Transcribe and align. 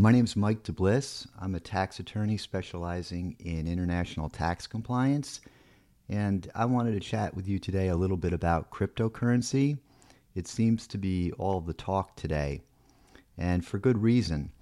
My 0.00 0.12
name 0.12 0.26
is 0.26 0.36
Mike 0.36 0.62
DeBlis. 0.62 1.26
I'm 1.40 1.56
a 1.56 1.60
tax 1.60 1.98
attorney 1.98 2.36
specializing 2.36 3.34
in 3.40 3.66
international 3.66 4.28
tax 4.28 4.64
compliance. 4.64 5.40
And 6.08 6.48
I 6.54 6.66
wanted 6.66 6.92
to 6.92 7.00
chat 7.00 7.34
with 7.34 7.48
you 7.48 7.58
today 7.58 7.88
a 7.88 7.96
little 7.96 8.16
bit 8.16 8.32
about 8.32 8.70
cryptocurrency. 8.70 9.76
It 10.36 10.46
seems 10.46 10.86
to 10.86 10.98
be 10.98 11.32
all 11.32 11.60
the 11.60 11.72
talk 11.72 12.14
today, 12.14 12.62
and 13.36 13.66
for 13.66 13.78
good 13.78 14.00
reason. 14.00 14.52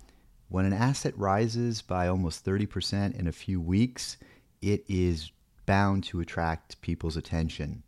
When 0.48 0.64
an 0.64 0.72
asset 0.72 1.12
rises 1.18 1.82
by 1.82 2.08
almost 2.08 2.42
30% 2.42 3.14
in 3.14 3.26
a 3.26 3.32
few 3.32 3.60
weeks, 3.60 4.16
it 4.62 4.86
is 4.88 5.32
bound 5.66 6.04
to 6.04 6.20
attract 6.20 6.80
people's 6.80 7.18
attention. 7.18 7.82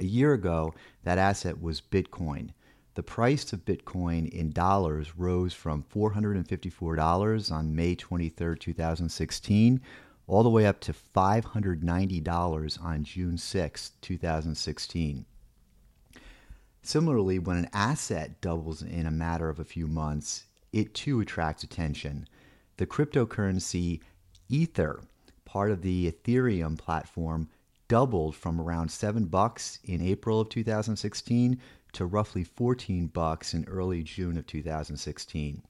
A 0.00 0.04
year 0.04 0.34
ago, 0.34 0.74
that 1.04 1.16
asset 1.16 1.62
was 1.62 1.80
Bitcoin. 1.80 2.50
The 2.98 3.04
price 3.04 3.52
of 3.52 3.64
Bitcoin 3.64 4.28
in 4.28 4.50
dollars 4.50 5.16
rose 5.16 5.54
from 5.54 5.84
$454 5.84 7.52
on 7.52 7.76
May 7.76 7.94
23, 7.94 8.58
2016, 8.58 9.80
all 10.26 10.42
the 10.42 10.50
way 10.50 10.66
up 10.66 10.80
to 10.80 10.92
$590 10.92 12.84
on 12.84 13.04
June 13.04 13.38
6, 13.38 13.92
2016. 14.00 15.24
Similarly, 16.82 17.38
when 17.38 17.58
an 17.58 17.68
asset 17.72 18.40
doubles 18.40 18.82
in 18.82 19.06
a 19.06 19.12
matter 19.12 19.48
of 19.48 19.60
a 19.60 19.64
few 19.64 19.86
months, 19.86 20.46
it 20.72 20.92
too 20.92 21.20
attracts 21.20 21.62
attention. 21.62 22.26
The 22.78 22.86
cryptocurrency 22.86 24.00
Ether, 24.48 25.02
part 25.44 25.70
of 25.70 25.82
the 25.82 26.10
Ethereum 26.10 26.76
platform, 26.76 27.48
doubled 27.86 28.34
from 28.34 28.60
around 28.60 28.90
7 28.90 29.26
bucks 29.26 29.78
in 29.84 30.02
April 30.02 30.40
of 30.40 30.48
2016 30.48 31.60
to 31.92 32.06
roughly 32.06 32.44
14 32.44 33.08
bucks 33.08 33.54
in 33.54 33.64
early 33.66 34.02
June 34.02 34.36
of 34.36 34.46
2016. 34.46 35.62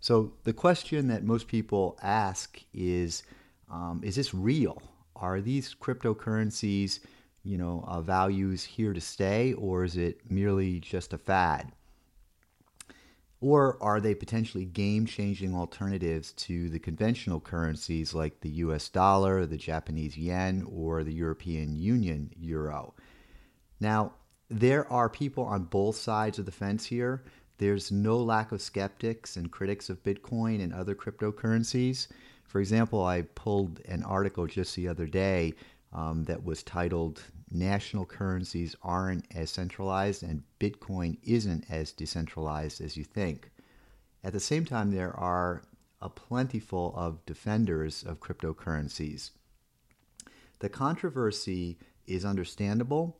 So 0.00 0.32
the 0.44 0.52
question 0.52 1.08
that 1.08 1.24
most 1.24 1.48
people 1.48 1.98
ask 2.02 2.62
is 2.72 3.22
um, 3.70 4.00
is 4.04 4.16
this 4.16 4.32
real? 4.32 4.80
Are 5.16 5.40
these 5.40 5.74
cryptocurrencies, 5.74 7.00
you 7.42 7.58
know, 7.58 7.84
uh, 7.88 8.00
values 8.00 8.62
here 8.62 8.92
to 8.92 9.00
stay 9.00 9.54
or 9.54 9.84
is 9.84 9.96
it 9.96 10.30
merely 10.30 10.78
just 10.78 11.12
a 11.12 11.18
fad? 11.18 11.72
Or 13.40 13.82
are 13.82 14.00
they 14.00 14.14
potentially 14.14 14.64
game 14.64 15.04
changing 15.06 15.54
alternatives 15.54 16.32
to 16.32 16.68
the 16.70 16.78
conventional 16.78 17.40
currencies 17.40 18.14
like 18.14 18.40
the 18.40 18.50
US 18.50 18.88
dollar, 18.88 19.44
the 19.44 19.58
Japanese 19.58 20.16
yen, 20.16 20.66
or 20.70 21.04
the 21.04 21.12
European 21.12 21.76
Union 21.76 22.30
euro? 22.36 22.94
Now, 23.78 24.14
there 24.48 24.90
are 24.92 25.08
people 25.08 25.44
on 25.44 25.64
both 25.64 25.96
sides 25.96 26.38
of 26.38 26.46
the 26.46 26.52
fence 26.52 26.86
here. 26.86 27.24
There's 27.58 27.90
no 27.90 28.18
lack 28.18 28.52
of 28.52 28.60
skeptics 28.60 29.36
and 29.36 29.50
critics 29.50 29.88
of 29.88 30.02
Bitcoin 30.02 30.62
and 30.62 30.72
other 30.72 30.94
cryptocurrencies. 30.94 32.08
For 32.44 32.60
example, 32.60 33.04
I 33.04 33.22
pulled 33.22 33.80
an 33.86 34.02
article 34.02 34.46
just 34.46 34.76
the 34.76 34.88
other 34.88 35.06
day 35.06 35.54
um, 35.92 36.24
that 36.24 36.44
was 36.44 36.62
titled 36.62 37.22
national 37.50 38.04
currencies 38.04 38.76
aren't 38.82 39.24
as 39.34 39.50
centralized 39.50 40.22
and 40.22 40.42
Bitcoin 40.60 41.18
isn't 41.22 41.64
as 41.70 41.92
decentralized 41.92 42.80
as 42.80 42.96
you 42.96 43.04
think. 43.04 43.50
At 44.22 44.32
the 44.32 44.40
same 44.40 44.64
time, 44.64 44.90
there 44.90 45.16
are 45.16 45.62
a 46.00 46.08
plentiful 46.08 46.92
of 46.96 47.24
defenders 47.26 48.02
of 48.02 48.20
cryptocurrencies. 48.20 49.30
The 50.58 50.68
controversy 50.68 51.78
is 52.06 52.24
understandable. 52.24 53.18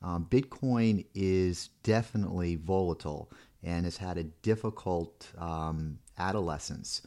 Um, 0.00 0.26
Bitcoin 0.30 1.04
is 1.14 1.70
definitely 1.82 2.54
volatile 2.54 3.30
and 3.62 3.84
has 3.84 3.96
had 3.96 4.16
a 4.16 4.24
difficult 4.24 5.30
um, 5.38 5.98
adolescence. 6.18 7.02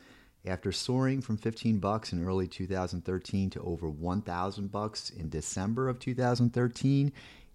After 0.45 0.71
soaring 0.71 1.21
from 1.21 1.37
15 1.37 1.79
bucks 1.79 2.11
in 2.13 2.25
early 2.25 2.47
2013 2.47 3.49
to 3.51 3.61
over 3.61 3.89
1,000 3.89 4.71
bucks 4.71 5.09
in 5.11 5.29
December 5.29 5.87
of 5.87 5.99
2013, 5.99 7.13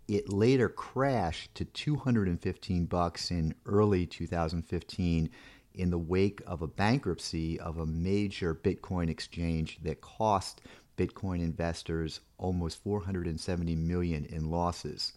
it 0.09 0.28
later 0.28 0.69
crashed 0.69 1.55
to 1.56 1.65
215 1.65 2.87
bucks 2.87 3.31
in 3.31 3.55
early 3.66 4.06
2015 4.06 5.28
in 5.75 5.91
the 5.91 5.99
wake 5.99 6.41
of 6.47 6.62
a 6.62 6.66
bankruptcy 6.66 7.59
of 7.60 7.78
a 7.78 7.87
major 7.87 8.55
Bitcoin 8.55 9.10
exchange 9.10 9.78
that 9.83 10.00
cost 10.00 10.62
Bitcoin 10.97 11.41
investors 11.41 12.21
almost 12.39 12.83
470 12.83 13.75
million 13.77 14.25
in 14.27 14.50
losses. 14.50 15.12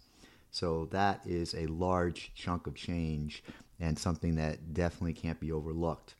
So 0.50 0.86
that 0.90 1.20
is 1.24 1.54
a 1.54 1.66
large 1.66 2.32
chunk 2.34 2.66
of 2.66 2.74
change 2.74 3.42
and 3.78 3.98
something 3.98 4.34
that 4.36 4.74
definitely 4.74 5.14
can't 5.14 5.40
be 5.40 5.52
overlooked. 5.52 6.14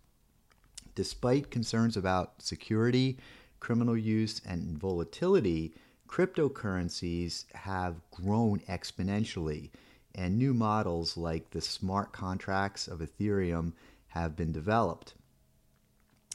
Despite 0.94 1.50
concerns 1.50 1.96
about 1.96 2.42
security, 2.42 3.18
criminal 3.58 3.96
use, 3.96 4.40
and 4.46 4.78
volatility, 4.78 5.74
cryptocurrencies 6.08 7.50
have 7.52 8.00
grown 8.10 8.60
exponentially, 8.60 9.70
and 10.14 10.36
new 10.36 10.52
models 10.52 11.16
like 11.16 11.50
the 11.50 11.60
smart 11.60 12.12
contracts 12.12 12.88
of 12.88 12.98
Ethereum 13.00 13.72
have 14.08 14.34
been 14.34 14.52
developed. 14.52 15.14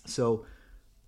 So, 0.05 0.45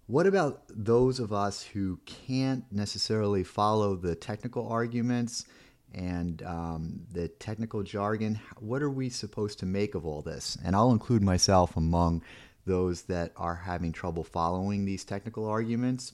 what 0.08 0.26
about 0.26 0.64
those 0.70 1.20
of 1.20 1.34
us 1.34 1.64
who 1.64 2.00
can't 2.06 2.64
necessarily 2.72 3.44
follow 3.44 3.96
the 3.96 4.16
technical 4.16 4.68
arguments 4.68 5.46
and 5.94 6.44
um, 6.44 7.02
the 7.12 7.28
technical 7.28 7.84
jargon? 7.84 8.40
What 8.60 8.82
are 8.82 8.90
we 8.90 9.10
supposed 9.10 9.60
to 9.60 9.66
make 9.66 9.96
of 9.96 10.06
all 10.06 10.22
this? 10.22 10.58
And 10.64 10.76
I'll 10.76 10.92
include 10.92 11.24
myself 11.24 11.78
among 11.78 12.24
those 12.66 13.04
that 13.04 13.32
are 13.38 13.56
having 13.56 13.92
trouble 13.92 14.24
following 14.24 14.86
these 14.86 15.06
technical 15.06 15.46
arguments. 15.46 16.14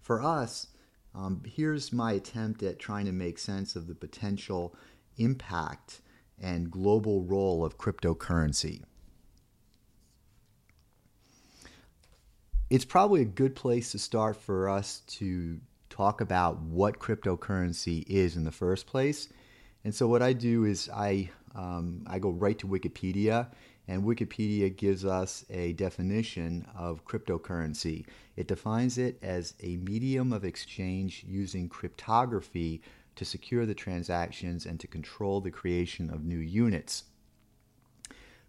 For 0.00 0.20
us, 0.20 0.66
um, 1.14 1.42
here's 1.46 1.92
my 1.92 2.12
attempt 2.12 2.62
at 2.62 2.78
trying 2.78 3.06
to 3.06 3.12
make 3.12 3.38
sense 3.38 3.76
of 3.76 3.86
the 3.86 3.94
potential 3.94 4.74
impact 5.16 6.00
and 6.40 6.70
global 6.70 7.22
role 7.22 7.64
of 7.64 7.78
cryptocurrency. 7.78 8.82
It's 12.70 12.84
probably 12.84 13.22
a 13.22 13.26
good 13.26 13.54
place 13.54 13.92
to 13.92 13.98
start 13.98 14.36
for 14.36 14.68
us 14.68 15.02
to 15.06 15.60
talk 15.94 16.20
about 16.20 16.60
what 16.60 16.98
cryptocurrency 16.98 18.04
is 18.08 18.36
in 18.36 18.44
the 18.44 18.50
first 18.50 18.86
place. 18.86 19.28
And 19.84 19.94
so, 19.94 20.08
what 20.08 20.22
I 20.22 20.32
do 20.32 20.64
is 20.64 20.90
I, 20.92 21.30
um, 21.54 22.04
I 22.06 22.18
go 22.18 22.30
right 22.30 22.58
to 22.58 22.66
Wikipedia 22.66 23.48
and 23.86 24.02
Wikipedia 24.02 24.74
gives 24.74 25.04
us 25.04 25.44
a 25.50 25.74
definition 25.74 26.66
of 26.76 27.04
cryptocurrency. 27.04 28.06
It 28.36 28.48
defines 28.48 28.98
it 28.98 29.18
as 29.22 29.54
a 29.62 29.76
medium 29.76 30.32
of 30.32 30.44
exchange 30.44 31.24
using 31.28 31.68
cryptography 31.68 32.82
to 33.16 33.24
secure 33.24 33.66
the 33.66 33.74
transactions 33.74 34.66
and 34.66 34.80
to 34.80 34.88
control 34.88 35.40
the 35.40 35.50
creation 35.50 36.10
of 36.10 36.24
new 36.24 36.38
units. 36.38 37.04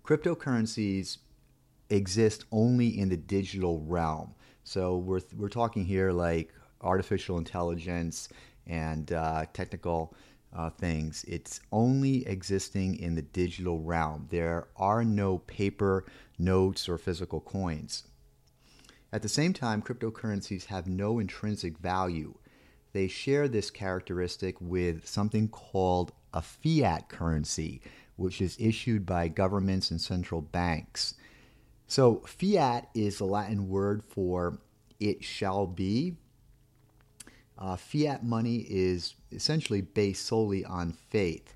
Cryptocurrencies 0.04 1.18
exist 1.90 2.46
only 2.52 2.98
in 2.98 3.10
the 3.10 3.18
digital 3.18 3.82
realm. 3.82 4.34
So 4.64 4.98
we're, 4.98 5.22
we're 5.38 5.50
talking 5.50 5.86
here 5.86 6.12
like 6.12 6.52
artificial 6.86 7.38
intelligence 7.38 8.30
and 8.68 9.12
uh, 9.12 9.46
technical 9.54 10.16
uh, 10.56 10.70
things. 10.70 11.26
It's 11.28 11.60
only 11.72 12.26
existing 12.28 12.98
in 13.00 13.16
the 13.16 13.22
digital 13.22 13.82
realm. 13.82 14.28
There 14.30 14.68
are 14.78 15.04
no 15.04 15.40
paper 15.40 16.06
notes 16.38 16.88
or 16.88 16.98
physical 16.98 17.42
coins. 17.42 18.04
At 19.12 19.22
the 19.22 19.30
same 19.30 19.54
time, 19.54 19.82
cryptocurrencies 19.82 20.66
have 20.66 20.88
no 20.88 21.20
intrinsic 21.20 21.78
value. 21.78 22.36
They 22.94 23.08
share 23.08 23.48
this 23.48 23.70
characteristic 23.70 24.60
with 24.62 25.08
something 25.08 25.50
called 25.50 26.14
a 26.34 26.42
fiat 26.42 27.10
currency, 27.10 27.82
which 28.16 28.42
is 28.42 28.58
issued 28.60 29.06
by 29.06 29.28
governments 29.28 29.92
and 29.92 30.00
central 30.00 30.42
banks. 30.42 31.16
So, 31.88 32.22
fiat 32.26 32.90
is 32.94 33.20
a 33.20 33.26
Latin 33.26 33.70
word 33.70 34.04
for 34.04 34.60
it 35.00 35.24
shall 35.24 35.68
be, 35.68 36.16
uh, 37.58 37.76
fiat 37.76 38.24
money 38.24 38.66
is 38.70 39.16
essentially 39.32 39.82
based 39.82 40.26
solely 40.26 40.66
on 40.66 40.92
faith. 40.92 41.56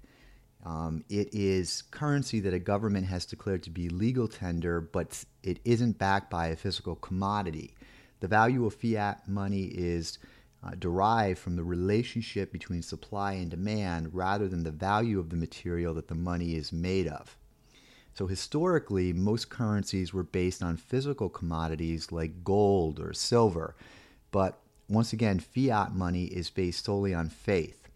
Um, 0.65 1.03
it 1.09 1.33
is 1.33 1.83
currency 1.91 2.39
that 2.41 2.53
a 2.53 2.59
government 2.59 3.07
has 3.07 3.25
declared 3.25 3.63
to 3.63 3.69
be 3.69 3.89
legal 3.89 4.27
tender, 4.27 4.81
but 4.81 5.23
it 5.43 5.59
isn't 5.63 5.97
backed 5.97 6.29
by 6.29 6.47
a 6.47 6.55
physical 6.55 6.95
commodity. 6.95 7.75
The 8.19 8.27
value 8.27 8.65
of 8.65 8.73
fiat 8.75 9.27
money 9.27 9.63
is 9.63 10.19
uh, 10.63 10.71
derived 10.77 11.39
from 11.39 11.55
the 11.55 11.63
relationship 11.63 12.51
between 12.51 12.81
supply 12.81 13.33
and 13.33 13.49
demand 13.49 14.13
rather 14.13 14.47
than 14.49 14.63
the 14.63 14.71
value 14.71 15.19
of 15.19 15.29
the 15.29 15.37
material 15.37 15.93
that 15.93 16.09
the 16.09 16.15
money 16.15 16.55
is 16.55 16.73
made 16.73 17.07
of. 17.07 17.37
So, 18.13 18.27
historically, 18.27 19.13
most 19.13 19.49
currencies 19.49 20.13
were 20.13 20.23
based 20.23 20.61
on 20.61 20.75
physical 20.75 21.29
commodities 21.29 22.11
like 22.11 22.43
gold 22.43 22.99
or 22.99 23.13
silver, 23.13 23.75
but 24.31 24.59
once 24.89 25.13
again, 25.13 25.39
fiat 25.39 25.93
money 25.93 26.25
is 26.25 26.49
based 26.49 26.85
solely 26.85 27.13
on 27.13 27.29
faith. 27.29 27.87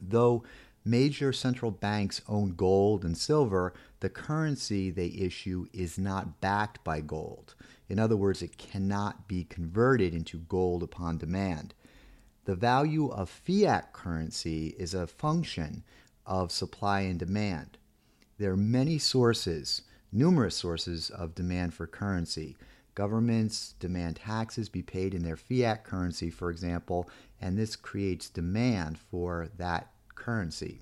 Though 0.00 0.44
major 0.84 1.32
central 1.32 1.70
banks 1.70 2.20
own 2.28 2.54
gold 2.54 3.04
and 3.04 3.16
silver, 3.16 3.72
the 4.00 4.10
currency 4.10 4.90
they 4.90 5.06
issue 5.06 5.66
is 5.72 5.98
not 5.98 6.42
backed 6.42 6.84
by 6.84 7.00
gold. 7.00 7.54
In 7.88 7.98
other 7.98 8.16
words, 8.16 8.42
it 8.42 8.58
cannot 8.58 9.26
be 9.26 9.44
converted 9.44 10.14
into 10.14 10.38
gold 10.40 10.82
upon 10.82 11.18
demand. 11.18 11.74
The 12.44 12.54
value 12.54 13.08
of 13.08 13.30
fiat 13.30 13.94
currency 13.94 14.74
is 14.78 14.92
a 14.92 15.06
function 15.06 15.84
of 16.26 16.52
supply 16.52 17.00
and 17.00 17.18
demand. 17.18 17.78
There 18.38 18.52
are 18.52 18.56
many 18.56 18.98
sources, 18.98 19.82
numerous 20.12 20.54
sources 20.54 21.08
of 21.08 21.34
demand 21.34 21.72
for 21.72 21.86
currency. 21.86 22.56
Governments 22.94 23.74
demand 23.80 24.16
taxes 24.16 24.68
be 24.68 24.82
paid 24.82 25.14
in 25.14 25.22
their 25.22 25.36
fiat 25.36 25.84
currency, 25.84 26.30
for 26.30 26.50
example, 26.50 27.08
and 27.40 27.58
this 27.58 27.74
creates 27.74 28.28
demand 28.28 28.98
for 28.98 29.48
that 29.56 29.90
currency. 30.14 30.80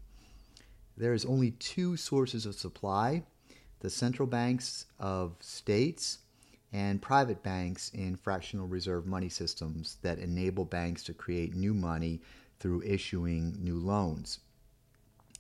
There 0.96 1.14
is 1.14 1.24
only 1.24 1.52
two 1.52 1.96
sources 1.96 2.46
of 2.46 2.54
supply 2.54 3.24
the 3.80 3.90
central 3.90 4.28
banks 4.28 4.86
of 5.00 5.34
states 5.40 6.18
and 6.72 7.02
private 7.02 7.42
banks 7.42 7.90
in 7.92 8.14
fractional 8.14 8.68
reserve 8.68 9.06
money 9.06 9.28
systems 9.28 9.96
that 10.02 10.20
enable 10.20 10.64
banks 10.64 11.02
to 11.02 11.12
create 11.12 11.56
new 11.56 11.74
money 11.74 12.20
through 12.60 12.82
issuing 12.82 13.56
new 13.58 13.76
loans. 13.76 14.38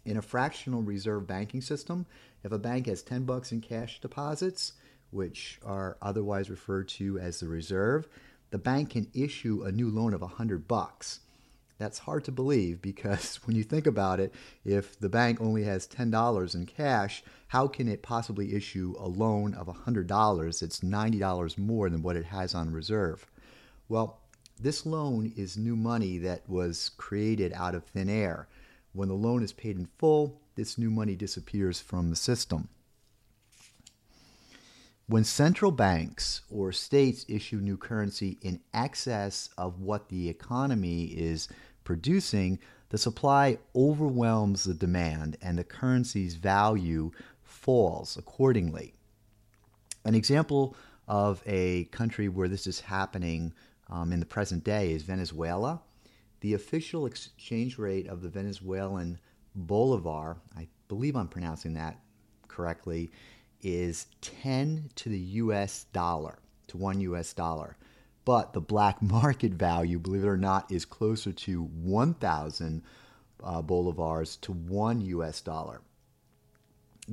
In 0.04 0.16
a 0.16 0.22
fractional 0.22 0.82
reserve 0.82 1.26
banking 1.28 1.60
system, 1.60 2.04
if 2.42 2.50
a 2.50 2.58
bank 2.58 2.86
has 2.86 3.02
10 3.02 3.22
bucks 3.24 3.52
in 3.52 3.60
cash 3.60 4.00
deposits, 4.00 4.72
which 5.12 5.60
are 5.64 5.96
otherwise 6.02 6.50
referred 6.50 6.88
to 6.88 7.18
as 7.18 7.38
the 7.40 7.48
reserve, 7.48 8.08
the 8.50 8.58
bank 8.58 8.90
can 8.90 9.08
issue 9.14 9.62
a 9.62 9.72
new 9.72 9.88
loan 9.88 10.14
of 10.14 10.20
100 10.20 10.66
bucks. 10.66 11.20
That's 11.78 12.00
hard 12.00 12.24
to 12.24 12.32
believe 12.32 12.80
because 12.82 13.36
when 13.44 13.56
you 13.56 13.64
think 13.64 13.86
about 13.86 14.20
it, 14.20 14.34
if 14.64 14.98
the 14.98 15.08
bank 15.08 15.40
only 15.40 15.64
has 15.64 15.86
$10 15.86 16.54
in 16.54 16.66
cash, 16.66 17.22
how 17.48 17.66
can 17.66 17.88
it 17.88 18.02
possibly 18.02 18.54
issue 18.54 18.94
a 18.98 19.08
loan 19.08 19.54
of 19.54 19.66
$100? 19.66 20.62
It's 20.62 20.80
$90 20.80 21.58
more 21.58 21.90
than 21.90 22.02
what 22.02 22.16
it 22.16 22.26
has 22.26 22.54
on 22.54 22.72
reserve. 22.72 23.26
Well, 23.88 24.20
this 24.60 24.86
loan 24.86 25.32
is 25.36 25.56
new 25.56 25.74
money 25.74 26.18
that 26.18 26.48
was 26.48 26.90
created 26.96 27.52
out 27.52 27.74
of 27.74 27.84
thin 27.84 28.08
air. 28.08 28.48
When 28.92 29.08
the 29.08 29.14
loan 29.14 29.42
is 29.42 29.52
paid 29.52 29.76
in 29.76 29.88
full, 29.98 30.40
this 30.54 30.78
new 30.78 30.90
money 30.90 31.16
disappears 31.16 31.80
from 31.80 32.10
the 32.10 32.16
system. 32.16 32.68
When 35.12 35.24
central 35.24 35.72
banks 35.72 36.40
or 36.50 36.72
states 36.72 37.26
issue 37.28 37.58
new 37.58 37.76
currency 37.76 38.38
in 38.40 38.60
excess 38.72 39.50
of 39.58 39.78
what 39.78 40.08
the 40.08 40.30
economy 40.30 41.04
is 41.04 41.48
producing, 41.84 42.58
the 42.88 42.96
supply 42.96 43.58
overwhelms 43.76 44.64
the 44.64 44.72
demand 44.72 45.36
and 45.42 45.58
the 45.58 45.64
currency's 45.64 46.36
value 46.36 47.10
falls 47.42 48.16
accordingly. 48.16 48.94
An 50.06 50.14
example 50.14 50.74
of 51.06 51.42
a 51.44 51.84
country 51.92 52.30
where 52.30 52.48
this 52.48 52.66
is 52.66 52.80
happening 52.80 53.52
um, 53.90 54.12
in 54.12 54.18
the 54.18 54.24
present 54.24 54.64
day 54.64 54.92
is 54.92 55.02
Venezuela. 55.02 55.82
The 56.40 56.54
official 56.54 57.04
exchange 57.04 57.76
rate 57.76 58.06
of 58.06 58.22
the 58.22 58.30
Venezuelan 58.30 59.18
bolivar, 59.54 60.38
I 60.56 60.68
believe 60.88 61.16
I'm 61.16 61.28
pronouncing 61.28 61.74
that 61.74 62.00
correctly, 62.48 63.10
is 63.62 64.06
10 64.20 64.90
to 64.96 65.08
the 65.08 65.18
US 65.18 65.84
dollar, 65.92 66.38
to 66.68 66.76
one 66.76 67.00
US 67.00 67.32
dollar. 67.32 67.76
But 68.24 68.52
the 68.52 68.60
black 68.60 69.02
market 69.02 69.52
value, 69.52 69.98
believe 69.98 70.24
it 70.24 70.28
or 70.28 70.36
not, 70.36 70.70
is 70.70 70.84
closer 70.84 71.32
to 71.32 71.62
1,000 71.62 72.82
uh, 73.42 73.62
bolivars 73.62 74.40
to 74.42 74.52
one 74.52 75.00
US 75.00 75.40
dollar. 75.40 75.80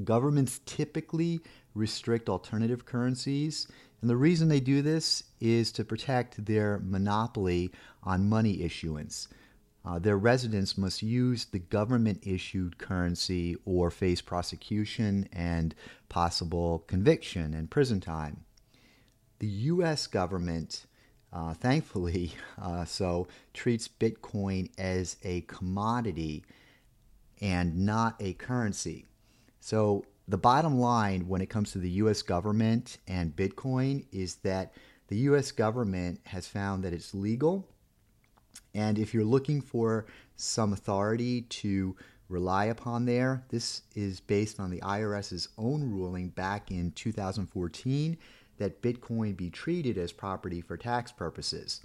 Governments 0.03 0.61
typically 0.65 1.41
restrict 1.73 2.29
alternative 2.29 2.85
currencies, 2.85 3.67
and 4.01 4.09
the 4.09 4.15
reason 4.15 4.47
they 4.47 4.59
do 4.59 4.81
this 4.81 5.23
is 5.41 5.71
to 5.73 5.83
protect 5.83 6.45
their 6.45 6.79
monopoly 6.83 7.71
on 8.03 8.29
money 8.29 8.61
issuance. 8.61 9.27
Uh, 9.89 9.97
their 9.97 10.17
residents 10.17 10.77
must 10.77 11.01
use 11.01 11.45
the 11.45 11.57
government 11.57 12.19
issued 12.21 12.77
currency 12.77 13.57
or 13.65 13.89
face 13.89 14.21
prosecution 14.21 15.27
and 15.33 15.73
possible 16.09 16.83
conviction 16.85 17.55
and 17.55 17.71
prison 17.71 17.99
time. 17.99 18.43
The 19.39 19.47
U.S. 19.47 20.05
government, 20.05 20.85
uh, 21.33 21.55
thankfully, 21.55 22.33
uh, 22.61 22.85
so 22.85 23.27
treats 23.51 23.87
Bitcoin 23.87 24.69
as 24.77 25.17
a 25.23 25.41
commodity 25.41 26.45
and 27.41 27.83
not 27.83 28.15
a 28.19 28.33
currency. 28.33 29.07
So, 29.59 30.05
the 30.27 30.37
bottom 30.37 30.77
line 30.79 31.27
when 31.27 31.41
it 31.41 31.49
comes 31.49 31.71
to 31.71 31.79
the 31.79 31.89
US 31.89 32.21
government 32.21 32.99
and 33.07 33.35
Bitcoin 33.35 34.05
is 34.11 34.35
that 34.43 34.73
the 35.07 35.17
US 35.29 35.51
government 35.51 36.19
has 36.25 36.47
found 36.47 36.83
that 36.83 36.93
it's 36.93 37.15
legal 37.15 37.67
and 38.79 38.97
if 38.97 39.13
you're 39.13 39.25
looking 39.25 39.59
for 39.59 40.05
some 40.37 40.71
authority 40.71 41.41
to 41.41 41.97
rely 42.29 42.65
upon 42.65 43.05
there, 43.05 43.43
this 43.49 43.81
is 43.93 44.21
based 44.21 44.57
on 44.57 44.69
the 44.69 44.79
IRS's 44.79 45.49
own 45.57 45.91
ruling 45.91 46.29
back 46.29 46.71
in 46.71 46.91
2014 46.91 48.17
that 48.57 48.81
Bitcoin 48.81 49.35
be 49.35 49.49
treated 49.49 49.97
as 49.97 50.13
property 50.13 50.61
for 50.61 50.77
tax 50.77 51.11
purposes. 51.11 51.81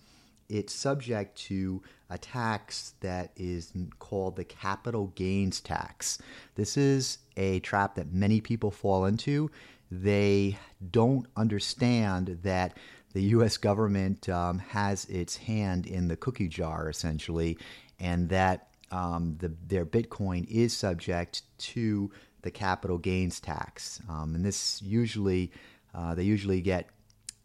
It's 0.49 0.73
subject 0.73 1.37
to 1.49 1.83
a 2.11 2.19
tax 2.19 2.93
that 3.01 3.33
is 3.35 3.73
called 3.99 4.37
the 4.37 4.45
capital 4.45 5.09
gains 5.17 5.61
tax. 5.61 6.19
This 6.55 6.77
is 6.77 7.19
a 7.37 7.59
trap 7.61 7.97
that 7.97 8.13
many 8.13 8.41
people 8.41 8.71
fall 8.71 9.07
into. 9.07 9.51
They 9.91 10.59
don't 10.93 11.27
understand 11.37 12.39
that 12.45 12.77
the 13.15 13.23
U.S. 13.23 13.57
government 13.57 14.29
um, 14.29 14.59
has 14.59 15.07
its 15.07 15.37
hand 15.37 15.87
in 15.87 16.09
the 16.09 16.17
cookie 16.17 16.49
jar, 16.49 16.91
essentially, 16.91 17.57
and 17.99 18.29
that 18.29 18.69
um, 18.91 19.37
the, 19.39 19.53
their 19.67 19.87
Bitcoin 19.87 20.47
is 20.51 20.77
subject 20.77 21.43
to 21.59 22.11
the 22.43 22.51
capital 22.51 22.99
gains 22.99 23.41
tax. 23.41 24.01
Um, 24.09 24.35
and 24.35 24.45
this 24.45 24.83
usually, 24.83 25.53
uh, 25.95 26.15
they 26.15 26.25
usually 26.25 26.61
get 26.61 26.91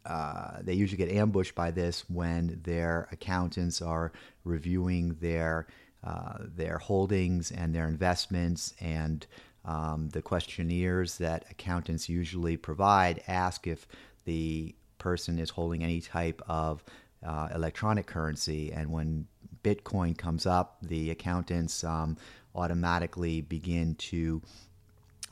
uh, 0.05 0.57
they 0.61 0.73
usually 0.73 0.97
get 0.97 1.15
ambushed 1.15 1.53
by 1.53 1.69
this 1.69 2.09
when 2.09 2.59
their 2.63 3.07
accountants 3.11 3.81
are 3.81 4.11
reviewing 4.43 5.15
their 5.21 5.67
uh, 6.03 6.37
their 6.39 6.77
holdings 6.77 7.51
and 7.51 7.75
their 7.75 7.87
investments 7.87 8.73
and 8.79 9.27
um, 9.65 10.09
the 10.09 10.21
questionnaires 10.21 11.17
that 11.17 11.45
accountants 11.51 12.07
usually 12.07 12.55
provide 12.55 13.21
ask 13.27 13.67
if 13.67 13.85
the 14.23 14.73
person 14.99 15.39
is 15.39 15.49
holding 15.49 15.83
any 15.83 16.01
type 16.01 16.41
of 16.47 16.83
uh, 17.25 17.49
electronic 17.53 18.05
currency. 18.05 18.71
And 18.71 18.91
when 18.91 19.27
Bitcoin 19.63 20.17
comes 20.17 20.45
up, 20.45 20.77
the 20.81 21.11
accountants 21.11 21.83
um, 21.83 22.17
automatically 22.55 23.41
begin 23.41 23.95
to 23.95 24.41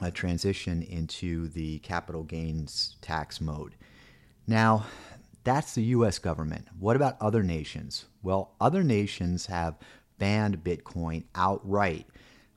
uh, 0.02 0.12
transition 0.12 0.84
into 0.84 1.48
the 1.50 1.80
capital 1.80 2.24
gains 2.24 2.96
tax 3.02 3.42
mode. 3.42 3.76
Now, 4.46 4.86
that's 5.44 5.76
the 5.76 5.84
US 5.84 6.20
government. 6.20 6.68
What 6.80 6.96
about 6.96 7.18
other 7.22 7.44
nations? 7.44 8.06
Well, 8.22 8.52
other 8.60 8.84
nations 8.84 9.46
have 9.48 9.76
banned 10.20 10.64
Bitcoin 10.64 11.24
outright, 11.36 12.06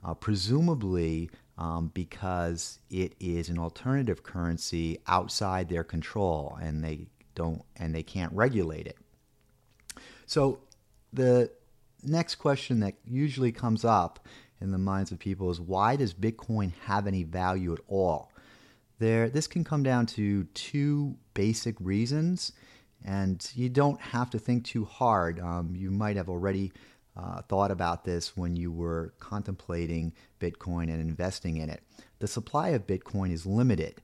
uh, 0.04 0.14
presumably 0.14 1.30
um, 1.60 1.90
because 1.92 2.78
it 2.88 3.14
is 3.20 3.50
an 3.50 3.58
alternative 3.58 4.22
currency 4.22 4.98
outside 5.06 5.68
their 5.68 5.84
control 5.84 6.58
and 6.60 6.82
they 6.82 7.06
don't 7.34 7.62
and 7.76 7.94
they 7.94 8.02
can't 8.02 8.32
regulate 8.32 8.86
it. 8.86 8.96
So 10.24 10.60
the 11.12 11.50
next 12.02 12.36
question 12.36 12.80
that 12.80 12.94
usually 13.04 13.52
comes 13.52 13.84
up 13.84 14.26
in 14.62 14.70
the 14.70 14.78
minds 14.78 15.12
of 15.12 15.18
people 15.18 15.50
is 15.50 15.60
why 15.60 15.96
does 15.96 16.14
Bitcoin 16.14 16.72
have 16.86 17.06
any 17.06 17.24
value 17.24 17.74
at 17.74 17.80
all? 17.88 18.32
There 18.98 19.28
this 19.28 19.46
can 19.46 19.62
come 19.62 19.82
down 19.82 20.06
to 20.06 20.44
two 20.54 21.14
basic 21.34 21.76
reasons 21.78 22.52
and 23.04 23.46
you 23.54 23.68
don't 23.68 24.00
have 24.00 24.30
to 24.30 24.38
think 24.38 24.64
too 24.64 24.86
hard. 24.86 25.38
Um, 25.38 25.74
you 25.76 25.90
might 25.90 26.16
have 26.16 26.30
already 26.30 26.72
uh, 27.20 27.42
thought 27.42 27.70
about 27.70 28.04
this 28.04 28.36
when 28.36 28.56
you 28.56 28.72
were 28.72 29.12
contemplating 29.20 30.12
Bitcoin 30.40 30.84
and 30.84 31.00
investing 31.00 31.58
in 31.58 31.68
it. 31.68 31.82
The 32.18 32.28
supply 32.28 32.70
of 32.70 32.86
Bitcoin 32.86 33.30
is 33.30 33.44
limited. 33.44 34.00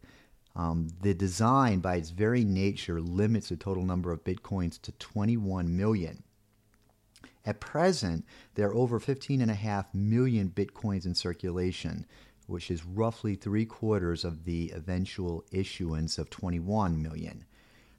Um, 0.54 0.88
the 1.00 1.14
design, 1.14 1.80
by 1.80 1.96
its 1.96 2.10
very 2.10 2.44
nature, 2.44 3.00
limits 3.00 3.48
the 3.48 3.56
total 3.56 3.84
number 3.84 4.12
of 4.12 4.24
Bitcoins 4.24 4.80
to 4.82 4.92
21 4.92 5.74
million. 5.76 6.24
At 7.44 7.60
present, 7.60 8.24
there 8.54 8.68
are 8.68 8.74
over 8.74 8.98
15.5 8.98 9.86
million 9.94 10.50
Bitcoins 10.50 11.06
in 11.06 11.14
circulation, 11.14 12.06
which 12.46 12.70
is 12.70 12.84
roughly 12.84 13.34
three 13.34 13.64
quarters 13.64 14.24
of 14.24 14.44
the 14.44 14.72
eventual 14.74 15.44
issuance 15.52 16.18
of 16.18 16.28
21 16.28 17.00
million. 17.00 17.44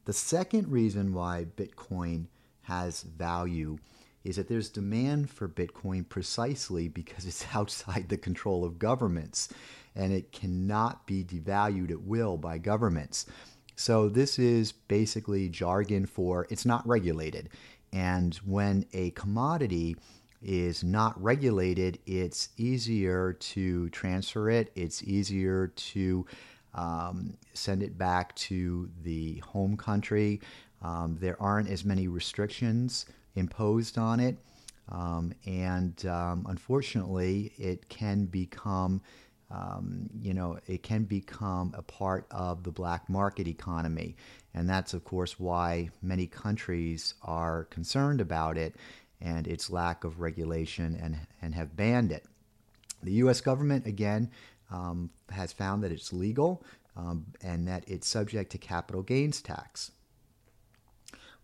The 0.06 0.14
second 0.14 0.72
reason 0.72 1.14
why 1.14 1.46
Bitcoin 1.56 2.28
has 2.64 3.04
value 3.04 3.78
is 4.28 4.36
that 4.36 4.50
there's 4.50 4.68
demand 4.68 5.30
for 5.30 5.48
Bitcoin 5.48 6.08
precisely 6.08 6.90
because 6.90 7.26
it's 7.26 7.46
outside 7.56 8.10
the 8.10 8.18
control 8.18 8.66
of 8.66 8.78
governments. 8.78 9.50
and 9.96 10.14
it 10.14 10.32
cannot 10.32 11.08
be 11.08 11.24
devalued 11.24 11.90
at 11.90 12.02
will 12.02 12.38
by 12.38 12.58
governments. 12.60 13.26
So, 13.76 14.10
this 14.10 14.38
is 14.38 14.72
basically 14.72 15.50
jargon 15.50 16.06
for 16.06 16.46
it's 16.50 16.66
not 16.66 16.88
regulated. 16.88 17.50
And 17.94 18.36
when 18.46 18.86
a 18.94 19.12
commodity 19.12 19.96
is 20.44 20.84
not 20.84 21.20
regulated, 21.22 21.98
it's 22.06 22.50
easier 22.58 23.34
to 23.34 23.90
transfer 23.90 24.50
it, 24.50 24.72
it's 24.76 25.02
easier 25.04 25.68
to 25.68 26.26
um, 26.76 27.38
send 27.54 27.82
it 27.82 27.98
back 27.98 28.36
to 28.36 28.90
the 29.04 29.38
home 29.38 29.78
country. 29.78 30.42
Um, 30.84 31.18
there 31.20 31.42
aren't 31.42 31.70
as 31.70 31.84
many 31.86 32.08
restrictions 32.08 33.06
imposed 33.38 33.98
on 33.98 34.20
it. 34.20 34.38
Um, 34.90 35.34
and 35.46 36.06
um, 36.06 36.46
unfortunately, 36.48 37.52
it 37.58 37.90
can 37.90 38.26
become, 38.26 39.02
um, 39.52 40.10
you 40.22 40.34
know, 40.34 40.60
it 40.68 40.82
can 40.82 41.04
become 41.04 41.74
a 41.78 41.82
part 41.82 42.26
of 42.32 42.64
the 42.64 42.72
black 42.72 43.10
market 43.10 43.48
economy. 43.48 44.16
And 44.54 44.70
that's, 44.70 44.94
of 44.94 45.04
course, 45.04 45.40
why 45.40 45.90
many 46.02 46.26
countries 46.26 47.14
are 47.22 47.66
concerned 47.66 48.22
about 48.22 48.58
it 48.58 48.76
and 49.20 49.48
its 49.48 49.70
lack 49.70 50.04
of 50.04 50.20
regulation 50.20 50.98
and, 51.02 51.18
and 51.42 51.54
have 51.54 51.76
banned 51.76 52.12
it. 52.12 52.26
The 53.04 53.14
U.S. 53.14 53.42
government, 53.42 53.86
again, 53.86 54.32
um, 54.72 55.10
has 55.30 55.52
found 55.52 55.84
that 55.84 55.92
it's 55.92 56.14
legal 56.14 56.64
um, 56.96 57.26
and 57.42 57.68
that 57.68 57.84
it's 57.88 58.08
subject 58.08 58.52
to 58.54 58.58
capital 58.58 59.04
gains 59.04 59.42
tax. 59.42 59.92